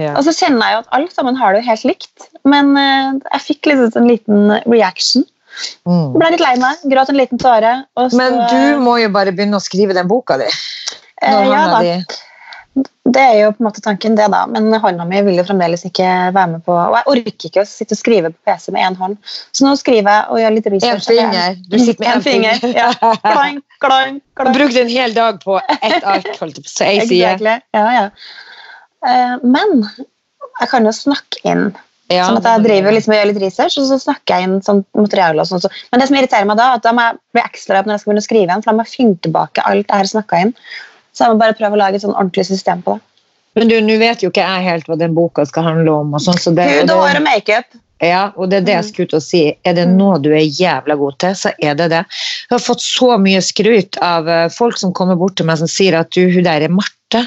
[0.00, 0.16] Yeah.
[0.16, 2.30] Og så kjenner jeg jo at alle sammen har det jo helt likt.
[2.48, 5.26] Men eh, jeg fikk liksom en liten reaction.
[5.88, 6.16] Mm.
[6.16, 6.86] Ble litt lei meg.
[6.92, 7.74] Gråt en liten tåre.
[7.98, 10.48] Så, men du må jo bare begynne å skrive den boka di.
[11.20, 11.84] Eh, ja da.
[11.84, 12.20] De
[13.10, 14.44] det er jo på en måte tanken, det, da.
[14.50, 17.68] Men hånda mi vil jo fremdeles ikke være med på Og jeg orker ikke å
[17.68, 19.16] sitte og skrive på PC med én hånd,
[19.56, 21.08] så nå skriver jeg og gjør litt research.
[21.08, 21.58] En finger.
[21.66, 22.60] Du sitter med én finger.
[22.62, 22.76] finger.
[22.76, 23.14] Ja.
[23.24, 24.52] Klang, klang, klang.
[24.52, 26.92] Du brukte en hel dag på ett ark, holdt på å si.
[27.00, 27.56] Exactly.
[27.76, 28.06] Ja, ja.
[29.06, 29.84] Uh, men
[30.60, 31.70] jeg kan jo snakke inn.
[32.10, 34.56] Ja, sånn at Jeg driver liksom og gjør litt research, og så snakker jeg inn
[34.66, 35.44] sånn materiale.
[35.44, 35.68] og sånt.
[35.92, 38.02] Men det som irriterer meg da, at da må jeg bli ekstra opp når jeg
[38.02, 40.40] skal begynne å skrive igjen, for da må jeg finne tilbake alt jeg har snakka
[40.42, 40.50] inn.
[41.14, 43.06] Så jeg må bare prøve å lage et sånn ordentlig system på det.
[43.58, 46.12] Men du, nå vet jo ikke jeg helt hva den boka skal handle om.
[46.14, 47.78] og sånn, så det, Hud hår og makeup.
[48.00, 48.88] Ja, og det er det jeg mm.
[48.88, 49.42] skulle ut og si.
[49.68, 52.00] Er det noe du er jævla god til, så er det det.
[52.48, 55.68] Jeg har fått så mye skryt av eh, folk som kommer bort til meg som
[55.68, 57.24] sier at du, hun der er Marte.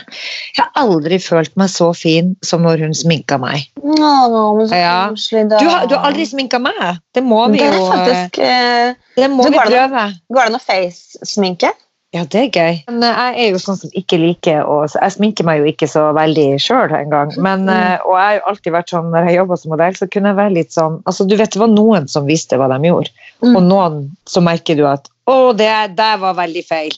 [0.56, 3.68] Jeg har aldri følt meg så fin som når hun sminka meg.
[3.84, 4.98] Åh, ja.
[5.14, 6.82] du, har, du, har, aldri sminka meg.
[7.14, 10.08] Det må vi jo faktisk, eh, Det må vi prøve.
[10.34, 11.74] Går det noe face-sminke?
[12.14, 12.76] Ja, det er gøy.
[12.92, 15.90] Men eh, jeg er jo sånn som ikke liker å Jeg sminker meg jo ikke
[15.90, 17.34] så veldig sjøl engang.
[17.42, 17.74] Men, mm.
[17.74, 20.34] Eh, og jeg har jo alltid vært sånn når jeg jobba som modell, så kunne
[20.34, 23.10] jeg være litt sånn altså Du vet det var noen som visste hva de gjorde,
[23.42, 23.56] mm.
[23.56, 23.98] og noen
[24.30, 26.92] så merker du at å, det der var veldig feil.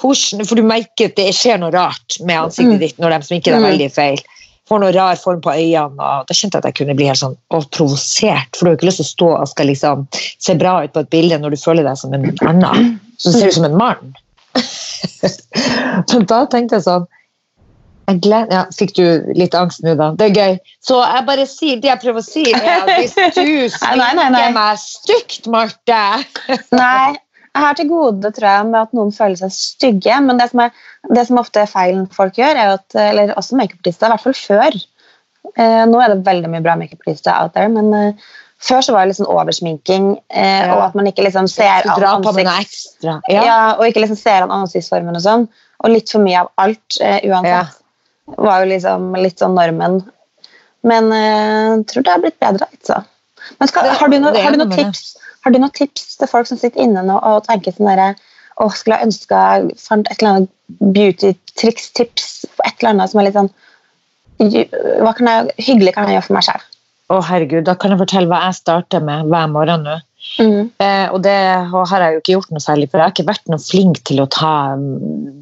[0.00, 2.82] Hvordan, for du merker at det skjer noe rart med ansiktet mm.
[2.82, 3.68] ditt når de sminker deg mm.
[3.70, 4.22] veldig feil.
[4.70, 5.96] Får noe rar form på øynene.
[5.98, 8.52] og Da kjente jeg at jeg kunne bli helt sånn og provosert.
[8.54, 11.02] For du har ikke lyst til å stå og skal liksom se bra ut på
[11.02, 12.92] et bilde når du føler deg som en annen.
[13.20, 14.14] Så ser ut som en mann.
[16.12, 17.08] Men da tenkte jeg sånn
[18.10, 20.10] jeg gleder, ja, Fikk du litt angst nå, da?
[20.18, 20.54] Det er gøy.
[20.82, 24.80] Så jeg bare sier, det jeg prøver å si, er at hvis du sminker meg
[24.82, 26.00] stygt, Marte
[26.80, 27.12] Nei,
[27.50, 30.18] jeg har til gode tror jeg, med at noen føler seg stygge.
[30.26, 30.84] Men det som, er,
[31.14, 34.38] det som ofte er feilen folk gjør, er at, eller også makeupartister, i hvert fall
[34.38, 38.30] før eh, Nå er det veldig mye bra makeupartister out there, men eh,
[38.60, 40.74] før så var det liksom oversminking, eh, ja.
[40.74, 43.18] og at man ikke liksom ser an ansikt, ja.
[43.32, 43.60] ja.
[43.78, 45.46] og ikke liksom ser an ansiktsformen og sånn.
[45.80, 47.78] Og litt for mye av alt eh, uansett.
[48.28, 48.34] Ja.
[48.36, 50.02] Var jo liksom litt sånn normen.
[50.86, 53.00] Men eh, tror det har blitt bedre, altså.
[53.58, 56.48] Men skal, har, du no, har, du noen tips, har du noen tips til folk
[56.48, 58.12] som sitter inne nå og tenker sånn derre
[58.60, 59.40] Å, skulle jeg ønske
[59.80, 60.50] fant et eller annet
[60.96, 62.28] beauty-triks-tips
[62.66, 63.48] et eller annet som er litt sånn
[65.00, 66.68] Hva kan jeg, hyggelig kan jeg gjøre for meg selv?
[67.10, 69.96] Å, herregud, da kan jeg fortelle hva jeg starter med hver morgen nå.
[70.38, 70.68] Mm.
[70.78, 71.34] Eh, og det
[71.72, 74.20] har jeg jo ikke gjort noe særlig, for jeg har ikke vært noe flink til
[74.22, 75.40] å ta mm,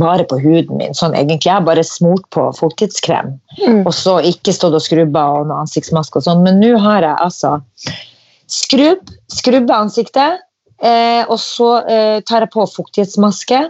[0.00, 0.96] vare på huden min.
[0.96, 1.46] sånn egentlig.
[1.46, 3.82] Jeg har bare smurt på fuktighetskrem, Mm.
[3.86, 6.42] og så ikke stått og skrubba og noe ansiktsmaske og sånn.
[6.42, 7.60] Men nå har jeg altså
[8.50, 10.40] skrubb, skrubbe ansiktet,
[10.82, 13.68] eh, og så eh, tar jeg på fuktighetsmaske.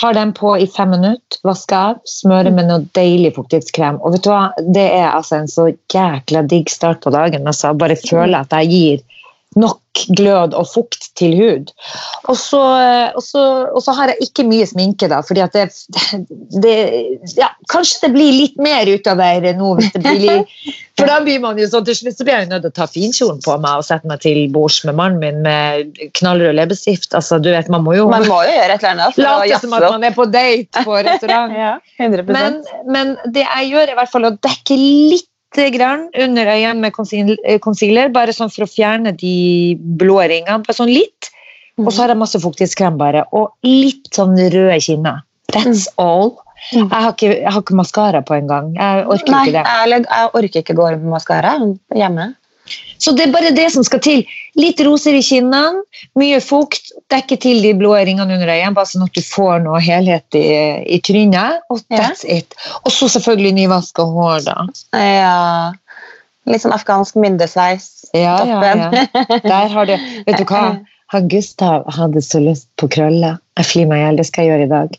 [0.00, 4.00] Har den på i fem minutter, vasker av, smører med noe deilig fuktighetskrem.
[4.00, 4.44] Og vet du hva,
[4.76, 7.46] det er altså en så jækla digg start på dagen.
[7.46, 9.20] Altså, bare føler at jeg gir
[9.58, 9.80] nok
[10.16, 11.72] glød og fukt til hud.
[12.30, 12.60] Og så,
[13.12, 15.66] og så, og så har jeg ikke mye sminke, da, fordi at det,
[16.64, 16.76] det
[17.36, 19.74] ja, Kanskje det blir litt mer utover nå.
[19.78, 20.54] Hvis det blir litt,
[20.98, 22.76] for da blir man jo sånn, til slutt så blir jeg jo nødt til å
[22.80, 27.12] ta finkjolen på meg og sette meg til bords med mannen min med knallrød leppestift.
[27.18, 29.20] Altså, du vet, man må jo Man må jo gjøre et eller annet.
[29.20, 31.52] late som at man er på date på restaurant.
[31.62, 35.28] Ja, 100 Men, men det jeg gjør, er i hvert fall å dekke litt
[35.74, 36.92] grann under øyet med
[37.44, 40.62] eh, concealer, bare sånn for å fjerne de blå ringene.
[40.66, 41.30] Bare sånn litt.
[41.80, 45.22] Og så har jeg masse fuktighetskrem bare, og litt sånn røde kinner.
[45.52, 46.34] That's all.
[46.70, 46.84] Mm.
[46.84, 48.74] Jeg har ikke, jeg har ikke maskara på engang.
[48.76, 49.64] Jeg orker Nei, ikke det.
[49.90, 51.56] jeg, jeg orker ikke gå med maskara
[51.96, 52.28] hjemme.
[53.02, 54.20] Så det er bare det som skal til.
[54.54, 55.80] Litt roser i kinnene,
[56.18, 59.80] mye fukt, dekke til de blå ringene under øynene, bare sånn at du får noe
[59.82, 60.44] helhet i,
[60.86, 61.64] i trynet.
[61.72, 61.98] Og Ja.
[61.98, 62.54] that's it.
[62.84, 64.56] Og så selvfølgelig nyvaska hår, da.
[64.94, 65.72] Ja.
[66.46, 67.90] Litt sånn afghansk myndesveis.
[68.14, 68.80] Ja, ja, Toppen.
[68.86, 69.38] ja.
[69.52, 69.94] Der har du
[70.26, 70.64] Vet du hva?
[71.12, 73.36] Han Gustav hadde så lyst på krøller.
[73.58, 74.94] Jeg flirer meg i hjel, det skal jeg gjøre i dag.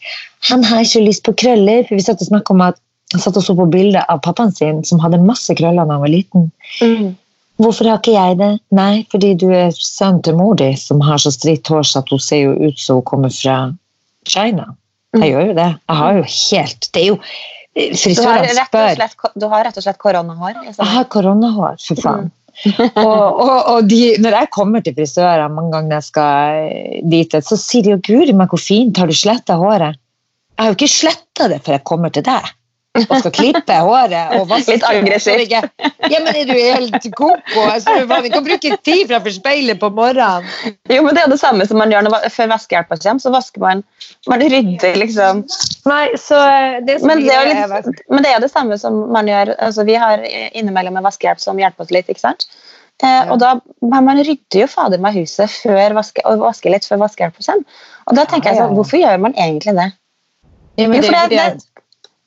[0.51, 2.77] Han har ikke lyst på krøller, for vi satt og snakket om at
[3.13, 6.03] han satt og så på bildet av pappaen sin, som hadde masse krøller da han
[6.05, 6.51] var liten.
[6.81, 7.13] Mm.
[7.61, 8.51] Hvorfor har ikke jeg det?
[8.73, 12.13] Nei, fordi du er sønnen til mor di, som har så stritt hår så at
[12.13, 13.57] hun ser jo ut som hun kommer fra
[14.29, 14.71] China.
[15.13, 15.67] Jeg gjør jo det.
[15.89, 19.85] Jeg har jo helt Det er jo har Frisørene spør slett, du har rett og
[19.85, 20.57] slett koronahår.
[20.69, 22.31] Jeg har koronahår, for faen.
[23.01, 27.33] og og, og de, når jeg kommer til frisører mange ganger jeg skal eh, dit,
[27.33, 29.97] så sier de jo 'guri meg, hvor fint, har du sletta håret?'
[30.53, 32.51] Jeg har jo ikke sletta det før jeg kommer til deg.
[32.93, 35.47] Og skal klippe håret og vaske Litt aggressivt.
[35.47, 35.69] ikke-
[36.11, 37.31] Ja, men er du helt koko?
[37.55, 40.45] Altså, faen, kan bruke tid framfor speilet på morgenen.
[40.89, 43.19] Jo, men Det er det samme som man gjør når, før vaskehjelpa kommer.
[43.19, 43.83] Så vasker man
[44.27, 45.41] Man rydder liksom
[45.89, 49.11] Nei, så eh, det som men det, er litt, men det er det samme som
[49.11, 50.21] man gjør altså Vi har
[50.53, 52.07] innimellom en vaskehjelp som hjelper oss litt.
[52.07, 52.45] ikke sant?
[53.03, 56.85] Eh, og da, men Man rydder jo fader meg huset før vaske, og vasker litt
[56.85, 57.65] før vaskehjelpa kommer.
[58.07, 58.75] Og da tenker jeg sånn.
[58.77, 59.91] Hvorfor gjør man egentlig det?
[60.77, 61.72] ja, men Jo, det, det, det,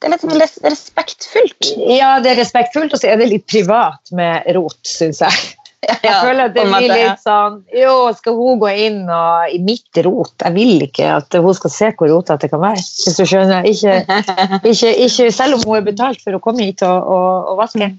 [0.03, 1.71] det er litt respektfullt.
[1.89, 5.55] Ja, det er respektfullt, og så er det litt privat med rot, syns jeg.
[5.87, 10.01] Jeg føler at det blir litt sånn Jo, skal hun gå inn og, i mitt
[10.03, 10.33] rot?
[10.41, 12.83] Jeg vil ikke at hun skal se hvor rotete det kan være.
[12.83, 13.69] Hvis du skjønner.
[13.69, 14.01] Ikke,
[14.73, 17.91] ikke, ikke, selv om hun er betalt for å komme hit og, og, og vaske.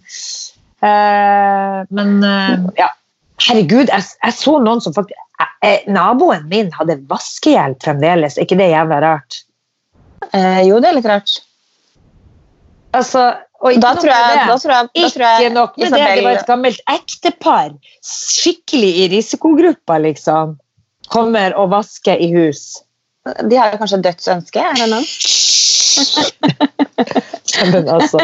[0.84, 2.92] Uh, men uh, ja.
[3.48, 5.18] Herregud, jeg, jeg så noen som faktisk
[5.62, 8.38] jeg, Naboen min hadde vaskehjelp fremdeles.
[8.38, 9.44] Er ikke det jævla rart?
[10.34, 11.38] Uh, jo, det er litt rart.
[12.96, 16.00] Altså, og Da tror jeg, da tror jeg, da tror Ikke jeg nok med det,
[16.00, 17.70] det var et gammelt ektepar,
[18.06, 20.58] skikkelig i risikogruppa, liksom,
[21.10, 22.84] kommer og vasker i hus.
[23.50, 24.60] De har jo kanskje dødsønske?
[24.62, 25.08] Er det noen?
[27.72, 28.20] Men altså,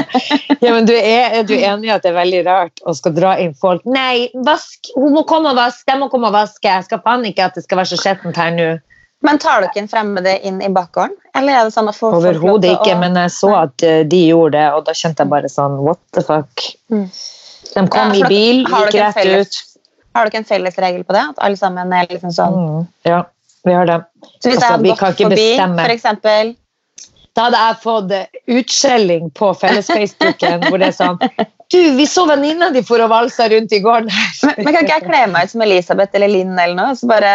[0.62, 3.16] ja, men du er, er du enig i at det er veldig rart å skal
[3.16, 3.82] dra inn folk?
[3.90, 6.68] Nei, vask, hun må komme og vaske, de må komme og vaske.
[6.68, 8.68] Jeg skal faen ikke at det skal være så skjettent her nå.
[9.24, 11.14] Men tar dere en fremmede inn i bakgården?
[11.36, 14.20] Eller er det sånn at folk Overhodet ikke, å- men jeg så at eh, de
[14.30, 16.66] gjorde det, og da kjente jeg bare sånn, what the fuck?
[16.92, 17.06] Mm.
[17.74, 19.62] De kom Ja, i bil, gikk rett felles- ut.
[20.16, 21.24] Har dere en felles regel på det?
[21.32, 23.24] At alle sammen er liksom sånn Mm, ja,
[23.66, 24.02] vi har det.
[24.44, 25.86] Så hvis Altså, jeg hadde kan gått forbi, bestemme.
[25.88, 26.56] for eksempel
[27.36, 28.26] Da hadde jeg fått eh,
[28.60, 31.18] utskjelling på felles-Facebooken hvor det er sånn
[31.74, 34.30] Du, vi så venninna di for å valse rundt i gården her.
[34.44, 36.92] men, men kan ikke jeg kle meg ut som Elisabeth eller Linn eller noe?
[37.00, 37.32] Så bare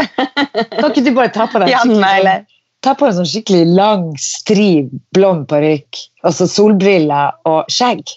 [0.00, 2.40] Kan ikke du bare ta på deg skikkelig
[2.80, 8.08] Ta på en sånn skikkelig lang, striv, blond parykk, og så solbriller og skjegg?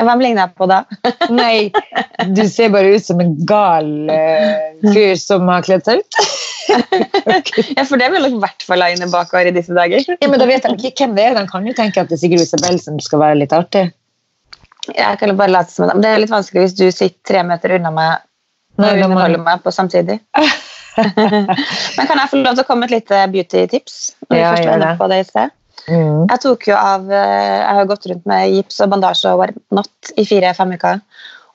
[0.00, 0.80] Hvem ligner jeg på da?
[1.40, 1.70] Nei,
[2.34, 6.20] du ser bare ut som en gal uh, fyr som har kledd seg ut.
[6.70, 10.04] Ja, For det vil nok i hvert fall ha inne bakover i disse dager.
[10.06, 11.34] Ja, men da vet de ikke hvem det er.
[11.34, 13.88] De kan jo tenke at det er Sigrid Isabel som skal være litt artig.
[14.94, 15.96] Jeg kan bare late som det.
[15.96, 18.22] Men det er litt vanskelig hvis du sitter tre meter unna meg
[18.78, 20.20] og underholder meg på samtidig.
[20.96, 23.96] Men kan jeg få lov til å komme med et lite beauty-tips?
[24.32, 24.94] Ja, jeg, det.
[25.00, 25.52] på det i sted?
[25.88, 26.26] Mm.
[26.28, 30.10] Jeg tok jo av eh, Jeg har gått rundt med gips og bandasje og whatnot
[30.20, 31.00] i fire-fem uker.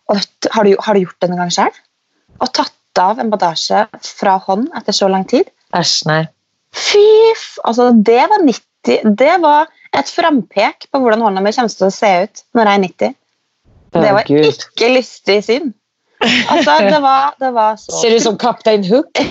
[0.10, 1.78] Og du- har, du, har du gjort det en gang sjøl?
[2.42, 5.50] Og tatt av en bandasje fra hånd etter så lang tid?
[5.76, 6.22] Æsj, nei.
[6.76, 7.04] Fy.
[7.64, 11.94] Altså, det var 90 Det var et frampek på hvordan hånda mi kommer til å
[11.94, 13.16] se ut når jeg er 90.
[13.96, 15.70] Det var ikke lystig syn.
[16.52, 19.12] Altså, det var, det var så Ser ut som Kaptein Hook.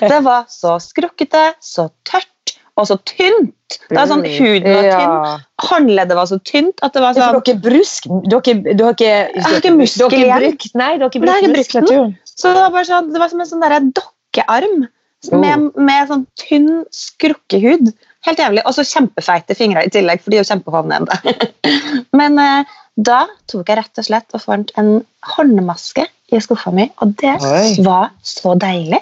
[0.00, 3.76] Det var så skrukkete, så tørt og så tynt.
[3.90, 7.60] Det var sånn, Huden var tynn, håndleddet var så tynt at det var sånn dere
[7.60, 8.08] brusk...
[8.32, 10.46] Dere, du har ikke, Jeg har ikke muskel igjen.
[10.46, 12.16] brukt, Nei, du har ikke Nei, brukt muskulaturen.
[12.24, 14.88] Så det var bare sånn, det var som en sånn dokkearm
[15.28, 15.36] Oh.
[15.36, 17.90] med, med sånn tynn skrukkehud.
[18.26, 18.62] Helt jævlig.
[18.68, 21.36] Og så kjempefeite fingre i tillegg, for de er jo kjempehåndnede.
[22.20, 24.98] Men eh, da tok jeg rett og slett og fant en
[25.36, 27.80] håndmaske i skuffa mi, og det Oi.
[27.86, 29.00] var så deilig.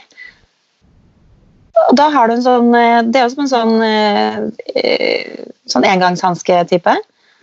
[1.89, 4.39] Og da har du en sånn eh, Det er jo som en sånn eh,
[4.75, 6.95] eh, sånn engangshanske-type.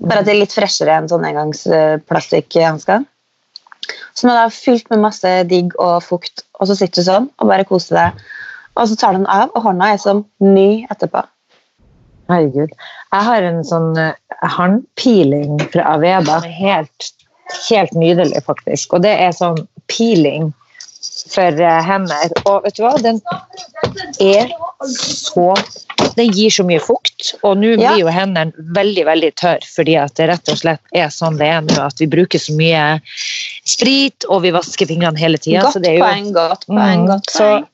[0.05, 3.05] Bare at det er litt freshere enn sånn engangsplastikkhansker.
[4.17, 7.51] Som er da fylt med masse digg og fukt, og så sitter du sånn og
[7.51, 8.26] bare koser deg.
[8.76, 11.23] Og så tar du den av, og hånda er som ny etterpå.
[12.32, 12.73] Herregud.
[13.13, 13.91] Jeg har en sånn
[14.55, 16.41] håndpiling fra Aveda.
[16.45, 17.11] Helt,
[17.69, 18.97] helt nydelig, faktisk.
[18.97, 19.61] Og det er sånn
[19.91, 20.51] peeling
[21.30, 22.34] for eh, hender.
[22.45, 22.95] Og vet du hva?
[23.01, 23.21] Den
[24.21, 24.51] er
[24.91, 25.53] så
[26.15, 27.34] Den gir så mye fukt.
[27.47, 31.09] Og nå blir jo hendene veldig, veldig tørre fordi at det rett og slett er
[31.13, 31.78] sånn det er nå.
[31.82, 32.84] At vi bruker så mye
[33.65, 35.65] sprit, og vi vasker fingrene hele tida.
[35.65, 37.05] godt poeng, godt poeng.
[37.05, 37.67] Mm, godt så poeng.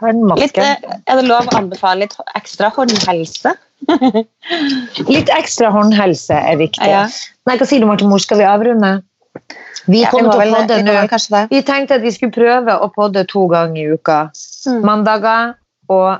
[0.00, 3.54] så, Litt, eh, er det lov å anbefale litt ekstra håndhelse?
[5.14, 6.88] Litt ekstra håndhelse er viktig.
[6.88, 7.04] Ja.
[7.48, 8.22] Nei, hva sier du, Marte Mor?
[8.22, 8.98] Skal vi avrunde?
[9.88, 11.46] Vi Ja, kommer til å podde nå.
[11.50, 14.18] Vi tenkte at vi skulle prøve å podde to ganger i uka.
[14.66, 14.82] Mm.
[14.84, 15.54] Mandager
[15.88, 16.18] og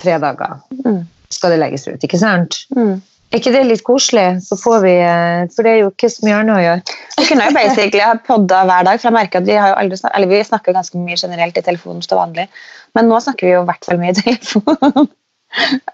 [0.00, 1.02] fredager Mm.
[1.30, 2.62] skal det legges ut, ikke sant?
[2.76, 3.02] Mm.
[3.32, 4.40] Er ikke det litt koselig?
[4.46, 6.96] Så får vi, eh, for det er jo ikke så mye annet å gjøre.
[7.18, 9.78] Vi kunne jo basically ha podda hver dag, for jeg merker at vi har jo
[9.82, 12.48] aldri snak eller vi snakker ganske mye generelt i telefonen til vanlig,
[12.94, 15.08] men nå snakker vi jo i hvert fall mye i telefon.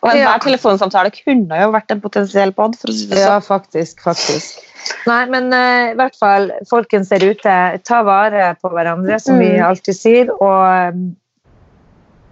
[0.02, 0.38] Og enhver Ja.
[0.42, 3.18] telefonsamtale kunne jo vært en potensiell pod, si sånn.
[3.18, 4.60] Ja, faktisk, faktisk.
[5.06, 7.56] Nei, men uh, i hvert fall, folkens der ute,
[7.86, 9.66] ta vare på hverandre, som vi Mm.
[9.68, 10.98] alltid sier, og eh,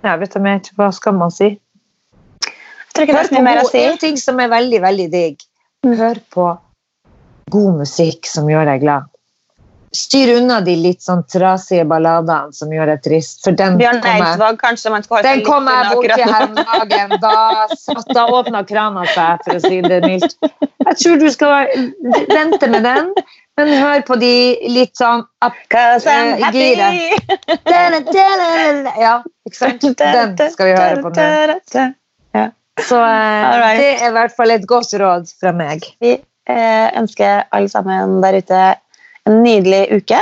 [0.08, 1.52] ja, vet du mer, hva skal man si?
[1.54, 3.84] Jeg tror ikke det er så mye mer å si.
[3.86, 5.46] En ting som er veldig, veldig digg.
[5.86, 5.94] Mm.
[6.00, 6.48] Hør på
[7.54, 9.09] god musikk som gjør deg glad.
[9.90, 14.28] Styr unna de litt sånn trasige balladene som gjør deg trist, for den Bjørn kommer
[14.28, 17.14] Eidsvåg, kanskje man skal holde den kom jeg borti her om dagen.
[17.24, 17.34] Da,
[17.74, 20.36] satt- da åpna krana seg, for å si det mildt.
[20.86, 21.66] Jeg tror du skal
[22.30, 23.10] vente med den,
[23.58, 24.32] men hør på de
[24.70, 26.54] litt sånn up, happy.
[26.54, 26.94] giret.
[29.00, 29.16] Ja,
[29.48, 29.90] ikke sant?
[29.98, 32.46] Den skal vi høre på nå.
[32.80, 33.80] Så uh, right.
[33.80, 35.84] det er i hvert fall et godt råd fra meg.
[36.00, 38.60] Vi uh, ønsker alle sammen der ute
[39.26, 40.20] en nydelig uke.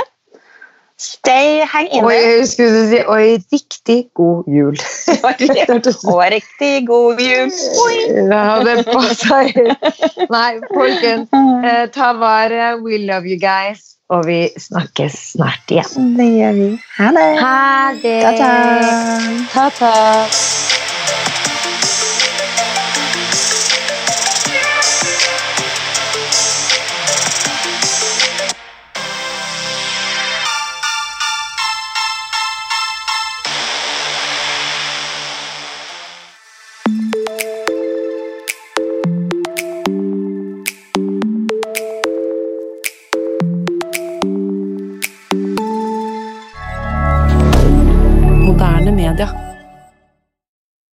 [0.99, 2.47] Stay, hang in inne.
[2.47, 3.21] skulle du si og
[3.53, 4.75] riktig god jul.
[5.23, 7.53] Og riktig god jul.
[8.27, 9.53] Ja, det passer.
[10.27, 11.31] Nei, folkens,
[11.63, 12.75] eh, ta vare.
[12.83, 13.95] We love you guys.
[14.09, 16.15] Og vi snakkes snart igjen.
[16.17, 16.69] Det gjør vi.
[16.97, 17.27] Ha det.
[17.39, 17.57] Ha
[18.03, 18.19] det.
[19.53, 19.93] Ta-ta.